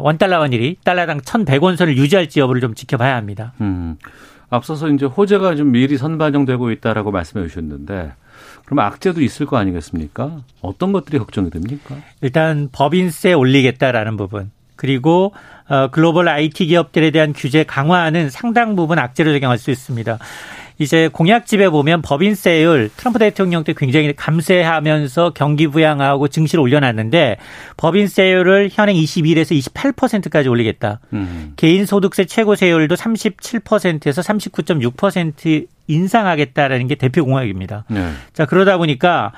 원달러 0.00 0.40
환율이 0.40 0.78
달러당 0.82 1.20
1,100원 1.20 1.76
선을 1.76 1.98
유지할지 1.98 2.40
여부를 2.40 2.62
좀 2.62 2.74
지켜봐야 2.74 3.16
합니다. 3.16 3.52
음. 3.60 3.96
앞서서 4.48 4.88
이제 4.88 5.04
호재가 5.04 5.56
좀 5.56 5.72
미리 5.72 5.98
선반영되고 5.98 6.70
있다라고 6.70 7.10
말씀해 7.10 7.48
주셨는데 7.48 8.12
그럼 8.72 8.86
악재도 8.86 9.20
있을 9.20 9.44
거 9.44 9.58
아니겠습니까? 9.58 10.40
어떤 10.62 10.92
것들이 10.92 11.18
걱정이 11.18 11.50
됩니까? 11.50 11.94
일단 12.22 12.70
법인세 12.72 13.34
올리겠다라는 13.34 14.16
부분. 14.16 14.50
그리고 14.76 15.34
어, 15.68 15.88
글로벌 15.90 16.26
IT 16.30 16.68
기업들에 16.68 17.10
대한 17.10 17.34
규제 17.34 17.64
강화는 17.64 18.30
상당 18.30 18.74
부분 18.74 18.98
악재로 18.98 19.30
적용할 19.34 19.58
수 19.58 19.70
있습니다. 19.70 20.18
이제 20.82 21.08
공약집에 21.12 21.68
보면 21.68 22.02
법인세율 22.02 22.90
트럼프 22.96 23.18
대통령 23.18 23.64
때 23.64 23.72
굉장히 23.76 24.12
감세하면서 24.14 25.32
경기 25.34 25.66
부양하고 25.66 26.28
증시를 26.28 26.62
올려놨는데 26.62 27.36
법인세율을 27.76 28.70
현행 28.72 28.96
21에서 28.96 29.58
28%까지 29.58 30.48
올리겠다. 30.48 31.00
음. 31.12 31.52
개인소득세 31.56 32.24
최고세율도 32.24 32.94
37%에서 32.94 34.22
39.6% 34.22 35.66
인상하겠다라는 35.86 36.86
게 36.88 36.94
대표 36.94 37.24
공약입니다. 37.24 37.84
네. 37.88 38.10
자 38.32 38.46
그러다 38.46 38.78
보니까 38.78 39.32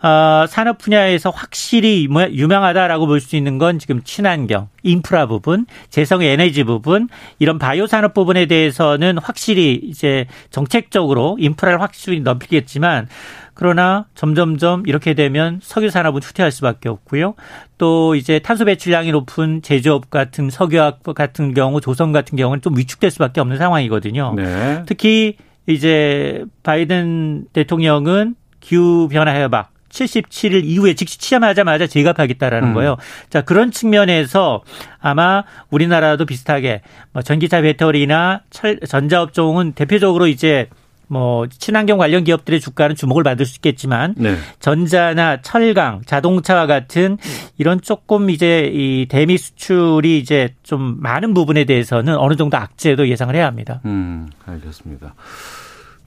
어, 0.00 0.44
산업 0.46 0.78
분야에서 0.78 1.30
확실히 1.30 2.08
유명하다라고 2.08 3.06
볼 3.06 3.20
수 3.20 3.34
있는 3.34 3.58
건 3.58 3.78
지금 3.78 4.00
친환경, 4.04 4.68
인프라 4.84 5.26
부분, 5.26 5.66
재성 5.90 6.22
에너지 6.22 6.62
부분, 6.62 7.08
이런 7.38 7.58
바이오 7.58 7.86
산업 7.86 8.14
부분에 8.14 8.46
대해서는 8.46 9.18
확실히 9.18 9.80
이제 9.82 10.26
정책적으로 10.50 11.36
인프라를 11.40 11.80
확실히 11.80 12.20
넓히겠지만 12.20 13.08
그러나 13.54 14.06
점점점 14.14 14.84
이렇게 14.86 15.14
되면 15.14 15.58
석유 15.60 15.90
산업은 15.90 16.22
후퇴할 16.22 16.52
수밖에 16.52 16.88
없고요. 16.88 17.34
또 17.76 18.14
이제 18.14 18.38
탄소 18.38 18.64
배출량이 18.64 19.10
높은 19.10 19.62
제조업 19.62 20.10
같은 20.10 20.48
석유학 20.48 21.02
같은 21.02 21.54
경우, 21.54 21.80
조선 21.80 22.12
같은 22.12 22.36
경우는 22.38 22.62
좀 22.62 22.76
위축될 22.78 23.10
수밖에 23.10 23.40
없는 23.40 23.58
상황이거든요. 23.58 24.34
네. 24.36 24.84
특히 24.86 25.36
이제 25.66 26.44
바이든 26.62 27.46
대통령은 27.52 28.36
기후 28.60 29.08
변화 29.10 29.34
협약 29.34 29.72
77일 29.88 30.64
이후에 30.64 30.94
즉시 30.94 31.18
취임하자마자 31.18 31.86
재가하겠다라는 31.86 32.70
음. 32.70 32.74
거예요. 32.74 32.96
자, 33.30 33.42
그런 33.42 33.70
측면에서 33.70 34.62
아마 35.00 35.44
우리나라도 35.70 36.26
비슷하게 36.26 36.82
뭐 37.12 37.22
전기차 37.22 37.62
배터리나 37.62 38.42
철, 38.50 38.80
전자업종은 38.80 39.72
대표적으로 39.72 40.26
이제 40.26 40.68
뭐 41.08 41.46
친환경 41.48 41.98
관련 41.98 42.22
기업들의 42.22 42.60
주가는 42.60 42.94
주목을 42.94 43.22
받을 43.22 43.46
수 43.46 43.56
있겠지만 43.56 44.14
네. 44.16 44.36
전자나 44.60 45.40
철강, 45.40 46.02
자동차와 46.04 46.66
같은 46.66 47.16
이런 47.56 47.80
조금 47.80 48.30
이제 48.30 48.70
이 48.72 49.06
대미 49.08 49.38
수출이 49.38 50.18
이제 50.18 50.54
좀 50.62 50.98
많은 51.00 51.34
부분에 51.34 51.64
대해서는 51.64 52.16
어느 52.16 52.36
정도 52.36 52.56
악재도 52.58 53.08
예상을 53.08 53.34
해야 53.34 53.46
합니다. 53.46 53.80
음, 53.86 54.28
알겠습니다. 54.46 55.14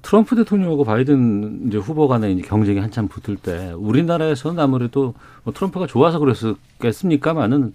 트럼프 0.02 0.36
대통령하고 0.36 0.84
바이든 0.84 1.68
이제 1.68 1.78
후보 1.78 2.08
간의 2.08 2.34
이제 2.34 2.42
경쟁이 2.42 2.80
한참 2.80 3.08
붙을 3.08 3.38
때 3.38 3.74
우리나라에서는 3.76 4.60
아무래도 4.60 5.14
뭐 5.44 5.54
트럼프가 5.54 5.88
좋아서 5.88 6.20
그랬겠습니까만은 6.20 7.74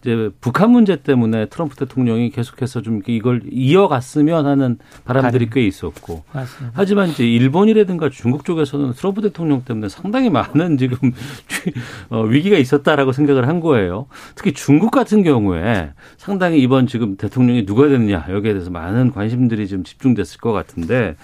이제 0.00 0.30
북한 0.40 0.70
문제 0.70 0.96
때문에 0.96 1.46
트럼프 1.46 1.74
대통령이 1.74 2.30
계속해서 2.30 2.82
좀 2.82 3.02
이걸 3.06 3.42
이어갔으면 3.50 4.46
하는 4.46 4.78
바람들이 5.04 5.50
꽤 5.50 5.66
있었고. 5.66 6.22
맞습니다. 6.32 6.72
하지만 6.76 7.08
이제 7.08 7.26
일본이라든가 7.26 8.08
중국 8.08 8.44
쪽에서는 8.44 8.92
트럼프 8.92 9.22
대통령 9.22 9.64
때문에 9.64 9.88
상당히 9.88 10.30
많은 10.30 10.78
지금 10.78 10.96
어, 12.10 12.22
위기가 12.22 12.56
있었다라고 12.56 13.10
생각을 13.10 13.48
한 13.48 13.58
거예요. 13.58 14.06
특히 14.36 14.52
중국 14.52 14.92
같은 14.92 15.24
경우에 15.24 15.90
상당히 16.16 16.60
이번 16.60 16.86
지금 16.86 17.16
대통령이 17.16 17.66
누가 17.66 17.88
됐느냐 17.88 18.26
여기에 18.30 18.52
대해서 18.52 18.70
많은 18.70 19.10
관심들이 19.10 19.66
좀 19.66 19.82
집중됐을 19.82 20.38
것 20.40 20.52
같은데 20.52 21.16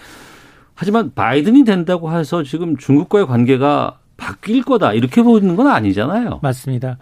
하지만 0.74 1.12
바이든이 1.14 1.64
된다고 1.64 2.12
해서 2.12 2.42
지금 2.42 2.76
중국과의 2.76 3.26
관계가 3.26 3.98
바뀔 4.16 4.62
거다 4.62 4.92
이렇게 4.92 5.22
보는 5.22 5.56
건 5.56 5.68
아니잖아요. 5.68 6.40
맞습니다. 6.42 6.98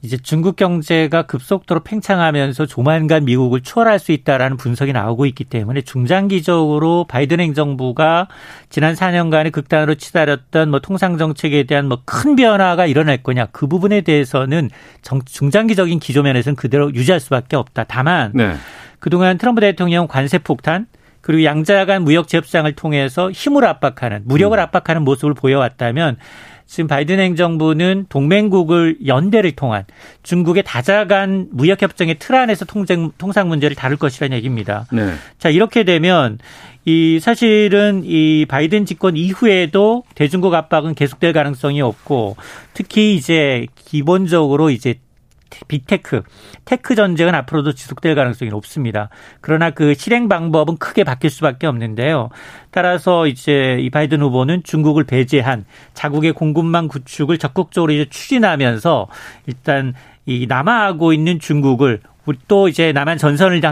이제 0.00 0.16
중국 0.16 0.54
경제가 0.54 1.22
급속도로 1.22 1.80
팽창하면서 1.80 2.66
조만간 2.66 3.24
미국을 3.24 3.62
추월할 3.62 3.98
수 3.98 4.12
있다라는 4.12 4.56
분석이 4.56 4.92
나오고 4.92 5.26
있기 5.26 5.42
때문에 5.42 5.80
중장기적으로 5.82 7.06
바이든 7.08 7.40
행정부가 7.40 8.28
지난 8.70 8.94
4년간의 8.94 9.50
극단으로 9.50 9.96
치달았던 9.96 10.70
뭐 10.70 10.78
통상 10.78 11.18
정책에 11.18 11.64
대한 11.64 11.86
뭐 11.88 11.98
큰 12.04 12.36
변화가 12.36 12.86
일어날 12.86 13.22
거냐 13.22 13.46
그 13.46 13.66
부분에 13.66 14.02
대해서는 14.02 14.70
정, 15.02 15.20
중장기적인 15.24 15.98
기조면에서는 15.98 16.54
그대로 16.54 16.94
유지할 16.94 17.18
수밖에 17.18 17.56
없다. 17.56 17.84
다만 17.84 18.30
네. 18.34 18.54
그동안 19.00 19.36
트럼프 19.36 19.60
대통령 19.60 20.06
관세 20.06 20.38
폭탄 20.38 20.86
그리고 21.20 21.44
양자 21.44 21.84
간 21.84 22.04
무역 22.04 22.28
재협상을 22.28 22.70
통해서 22.72 23.30
힘을 23.30 23.64
압박하는 23.64 24.22
무력을 24.24 24.56
음. 24.58 24.62
압박하는 24.62 25.02
모습을 25.02 25.34
보여왔다면 25.34 26.16
지금 26.68 26.86
바이든 26.86 27.18
행정부는 27.18 28.06
동맹국을 28.10 28.98
연대를 29.06 29.52
통한 29.52 29.84
중국의 30.22 30.64
다자간 30.64 31.48
무역 31.50 31.80
협정의 31.80 32.16
틀 32.18 32.34
안에서 32.34 32.66
통쟁, 32.66 33.10
통상 33.16 33.48
문제를 33.48 33.74
다룰 33.74 33.96
것이라는 33.96 34.36
얘기입니다. 34.36 34.86
네. 34.92 35.14
자 35.38 35.48
이렇게 35.48 35.84
되면 35.84 36.38
이 36.84 37.20
사실은 37.20 38.02
이 38.04 38.44
바이든 38.46 38.84
집권 38.84 39.16
이후에도 39.16 40.04
대중국 40.14 40.52
압박은 40.54 40.94
계속될 40.94 41.32
가능성이 41.32 41.80
높고 41.80 42.36
특히 42.74 43.14
이제 43.14 43.66
기본적으로 43.74 44.70
이제 44.70 44.94
빅테크, 45.66 46.22
테크 46.64 46.94
전쟁은 46.94 47.34
앞으로도 47.34 47.72
지속될 47.72 48.14
가능성이 48.14 48.50
높습니다. 48.50 49.08
그러나 49.40 49.70
그 49.70 49.94
실행 49.94 50.28
방법은 50.28 50.78
크게 50.78 51.04
바뀔 51.04 51.30
수밖에 51.30 51.66
없는데요. 51.66 52.30
따라서 52.70 53.26
이제 53.26 53.78
이 53.80 53.90
바이든 53.90 54.20
후보는 54.20 54.62
중국을 54.62 55.04
배제한 55.04 55.64
자국의 55.94 56.32
공급망 56.32 56.88
구축을 56.88 57.38
적극적으로 57.38 57.92
이제 57.92 58.06
추진하면서 58.08 59.08
일단 59.46 59.94
이 60.26 60.46
남하하고 60.46 61.12
있는 61.12 61.38
중국을 61.40 62.00
또 62.46 62.68
이제 62.68 62.92
남한 62.92 63.16
전선을 63.16 63.62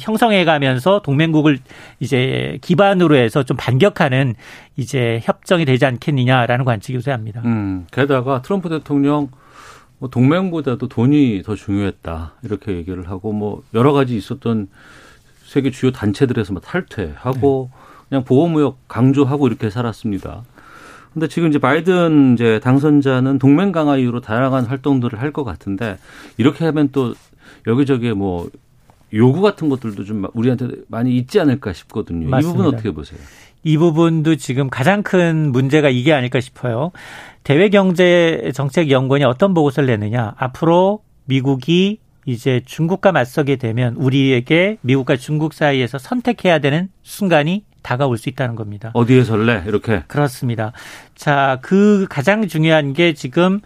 형성해 0.00 0.44
가면서 0.44 1.00
동맹국을 1.02 1.58
이제 1.98 2.58
기반으로 2.62 3.16
해서 3.16 3.42
좀 3.42 3.56
반격하는 3.56 4.34
이제 4.76 5.20
협정이 5.24 5.64
되지 5.64 5.84
않겠느냐라는 5.86 6.64
관측이 6.64 6.96
우세합니다. 6.98 7.42
음, 7.44 7.86
게다가 7.90 8.42
트럼프 8.42 8.68
대통령 8.68 9.28
뭐 9.98 10.08
동맹보다도 10.10 10.88
돈이 10.88 11.42
더 11.44 11.54
중요했다 11.54 12.34
이렇게 12.42 12.72
얘기를 12.76 13.08
하고 13.08 13.32
뭐 13.32 13.62
여러 13.74 13.92
가지 13.92 14.16
있었던 14.16 14.68
세계 15.44 15.70
주요 15.70 15.92
단체들에서 15.92 16.52
막 16.52 16.62
탈퇴하고 16.62 17.70
네. 17.72 17.78
그냥 18.08 18.24
보호무역 18.24 18.88
강조하고 18.88 19.46
이렇게 19.46 19.70
살았습니다. 19.70 20.42
근데 21.12 21.28
지금 21.28 21.48
이제 21.48 21.58
바이든 21.58 22.34
이제 22.34 22.58
당선자는 22.60 23.38
동맹 23.38 23.70
강화 23.72 23.96
이후로 23.96 24.20
다양한 24.20 24.64
활동들을 24.66 25.20
할 25.20 25.30
것 25.32 25.44
같은데 25.44 25.98
이렇게 26.38 26.64
하면 26.64 26.88
또 26.92 27.14
여기저기 27.66 28.12
뭐 28.12 28.48
요구 29.12 29.40
같은 29.40 29.68
것들도 29.68 30.04
좀 30.04 30.26
우리한테 30.34 30.68
많이 30.88 31.16
있지 31.16 31.38
않을까 31.38 31.72
싶거든요. 31.72 32.28
맞습니다. 32.28 32.48
이 32.48 32.56
부분 32.56 32.74
어떻게 32.74 32.90
보세요? 32.90 33.20
이 33.62 33.78
부분도 33.78 34.36
지금 34.36 34.68
가장 34.68 35.02
큰 35.02 35.52
문제가 35.52 35.88
이게 35.88 36.12
아닐까 36.12 36.40
싶어요. 36.40 36.92
대외경제정책연구원이 37.44 39.24
어떤 39.24 39.54
보고서를 39.54 39.86
내느냐. 39.86 40.34
앞으로 40.36 41.02
미국이 41.24 41.98
이제 42.26 42.62
중국과 42.64 43.12
맞서게 43.12 43.56
되면 43.56 43.94
우리에게 43.96 44.78
미국과 44.80 45.16
중국 45.16 45.54
사이에서 45.54 45.98
선택해야 45.98 46.58
되는 46.58 46.88
순간이 47.02 47.64
다가올 47.82 48.16
수 48.16 48.30
있다는 48.30 48.54
겁니다. 48.54 48.90
어디에 48.94 49.24
설래? 49.24 49.62
이렇게. 49.66 50.04
그렇습니다. 50.08 50.72
자, 51.14 51.58
그 51.60 52.06
가장 52.08 52.48
중요한 52.48 52.94
게 52.94 53.12
지금 53.12 53.60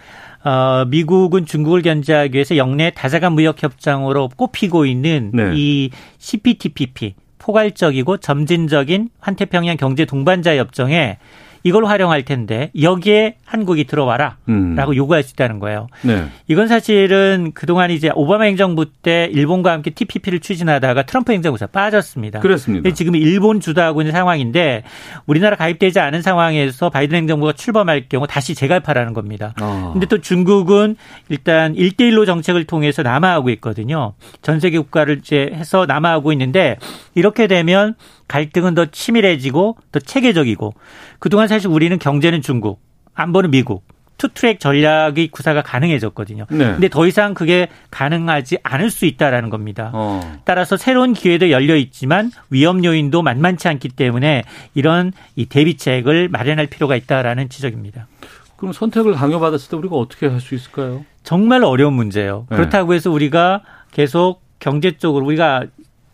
어 0.44 0.85
미국은 0.87 1.46
중국을 1.46 1.83
견제하기 1.83 2.35
위해서 2.35 2.57
영내 2.57 2.92
다자간 2.94 3.33
무역 3.33 3.62
협정으로 3.62 4.31
꼽히고 4.37 4.87
있는 4.87 5.31
네. 5.35 5.53
이 5.55 5.90
CPTPP 6.18 7.14
포괄적이고 7.38 8.18
점진적인 8.18 9.09
환태평양 9.20 9.77
경제 9.77 10.05
동반자 10.05 10.57
협정에 10.57 11.18
이걸 11.62 11.85
활용할 11.87 12.25
텐데 12.25 12.71
여기에 12.81 13.37
한국이 13.44 13.85
들어와라라고 13.85 14.38
음. 14.49 14.94
요구할 14.94 15.23
수 15.23 15.33
있다는 15.33 15.59
거예요. 15.59 15.88
네. 16.03 16.27
이건 16.47 16.68
사실은 16.68 17.53
그동안 17.55 17.90
이제 17.90 18.11
오바마 18.14 18.44
행정부 18.44 18.87
때 18.87 19.29
일본과 19.33 19.73
함께 19.73 19.90
TPP를 19.90 20.40
추진하다가 20.40 21.05
트럼프 21.05 21.33
행정부에서 21.33 21.68
빠졌습니다. 21.68 22.40
그렇습니다. 22.40 22.90
지금 22.90 23.14
일본 23.16 23.61
주도하고 23.61 24.03
있는 24.03 24.12
상황인데 24.12 24.83
우리나라 25.27 25.57
가입되지 25.57 26.01
않은 26.01 26.23
상황에서 26.23 26.90
바이든 26.90 27.16
행정부가 27.16 27.53
출범할 27.53 28.09
경우 28.09 28.27
다시 28.27 28.55
재가입하라는 28.55 29.14
겁니다. 29.14 29.55
어. 29.61 29.90
근데 29.92 30.07
또 30.07 30.18
중국은 30.18 30.97
일단 31.29 31.75
1대1로 31.75 32.27
정책을 32.27 32.64
통해서 32.64 33.03
남하하고 33.03 33.51
있거든요. 33.51 34.14
전 34.42 34.61
세계 34.61 34.79
국가를 34.79 35.18
이제 35.18 35.51
해서 35.55 35.87
남하하고 35.87 36.33
있는데 36.33 36.77
이렇게 37.14 37.47
되면 37.47 37.94
갈등은 38.29 38.75
더 38.75 38.87
치밀해지고 38.87 39.77
더 39.91 39.99
체계적이고 40.01 40.75
그동안 41.19 41.49
사실 41.49 41.69
우리는 41.69 41.99
경제는 41.99 42.43
중국, 42.43 42.81
안보는 43.14 43.51
미국, 43.51 43.85
투트랙 44.19 44.59
전략의 44.61 45.29
구사가 45.29 45.62
가능해졌거든요. 45.62 46.47
네. 46.51 46.73
근데 46.73 46.88
더 46.88 47.07
이상 47.07 47.35
그게 47.35 47.69
가능하지 47.91 48.59
않을 48.64 48.91
수 48.91 49.07
있다라는 49.07 49.49
겁니다. 49.49 49.91
어. 49.95 50.41
따라서 50.45 50.77
새로운 50.77 51.12
기회도 51.12 51.51
열려 51.51 51.77
있지만 51.77 52.31
위험 52.51 52.85
요인도 52.85 53.23
만만치 53.23 53.69
않기 53.69 53.91
때문에 53.91 54.43
이런 54.75 55.12
이 55.37 55.47
대비책을 55.47 56.29
마련할 56.31 56.67
필요가 56.67 56.97
있다라는 56.97 57.49
지적입니다. 57.49 58.09
그럼 58.57 58.73
선택을 58.73 59.12
강요받았을 59.14 59.71
때 59.71 59.77
우리가 59.77 59.95
어떻게 59.95 60.27
할 60.27 60.41
수 60.41 60.57
있을까요? 60.57 61.05
정말 61.23 61.62
어려운 61.62 61.93
문제예요. 61.95 62.47
네. 62.51 62.57
그렇다고 62.57 62.95
해서 62.95 63.11
우리가 63.12 63.62
계속 63.93 64.43
경제 64.59 64.97
적으로 64.97 65.24
우리가 65.26 65.64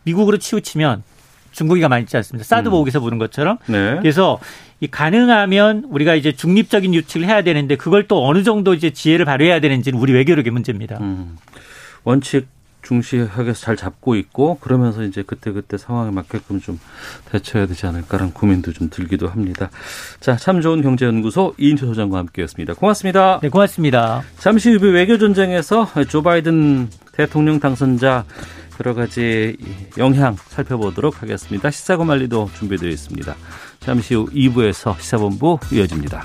미국으로 0.03 0.37
치우치면 0.37 1.03
중국이가 1.55 1.89
많이 1.89 2.03
있지 2.03 2.17
않습니까? 2.17 2.45
사드 2.45 2.69
음. 2.69 2.73
보복에서 2.73 3.01
보는 3.01 3.19
것처럼. 3.19 3.59
네. 3.67 3.97
그래서 4.01 4.39
이 4.81 4.89
가능하면 4.89 5.85
우리가 5.89 6.15
이제 6.15 6.33
중립적인 6.33 6.93
유치를 6.93 7.27
해야 7.27 7.43
되는데 7.43 7.77
그걸 7.77 8.07
또 8.09 8.27
어느 8.27 8.43
정도 8.43 8.75
이제 8.75 8.91
지혜를 8.91 9.25
발휘해야 9.25 9.61
되는지는 9.61 9.99
우리 9.99 10.13
외교력의 10.13 10.53
문제입니다. 10.53 10.99
음. 11.01 11.37
원칙 12.03 12.49
중시하게 12.83 13.55
잘 13.55 13.77
잡고 13.77 14.15
있고 14.17 14.59
그러면서 14.61 15.05
이제 15.05 15.23
그때그때 15.23 15.79
상황에 15.79 16.11
맞게끔 16.11 16.61
좀 16.61 16.79
대처해야 17.31 17.67
되지 17.67 17.87
않을까라는 17.87 18.35
고민도 18.35 18.73
좀 18.73 18.91
들기도 18.91 19.29
합니다. 19.29 19.71
자, 20.21 20.37
참 20.37 20.61
좋은 20.61 20.83
경제연구소 20.83 21.55
이인철 21.57 21.89
소장과 21.89 22.19
함께했습니다. 22.19 22.75
고맙습니다. 22.75 23.41
네, 23.43 23.49
고맙습니다. 23.49 24.23
잠시 24.39 24.71
후 24.71 24.87
외교 24.93 25.17
전쟁에서 25.17 25.89
조 26.09 26.23
바이든 26.23 26.91
대통령 27.13 27.59
당선자 27.59 28.25
여러 28.81 28.95
가지 28.95 29.57
영향 29.99 30.37
살펴보도록 30.37 31.23
하겠습니다. 31.23 31.71
시사고말리도 31.71 32.51
준비되어 32.59 32.89
있습니다. 32.91 33.35
잠시 33.81 34.15
후 34.15 34.27
2부에서 34.27 34.99
시사본부 35.01 35.59
이어집니다. 35.73 36.25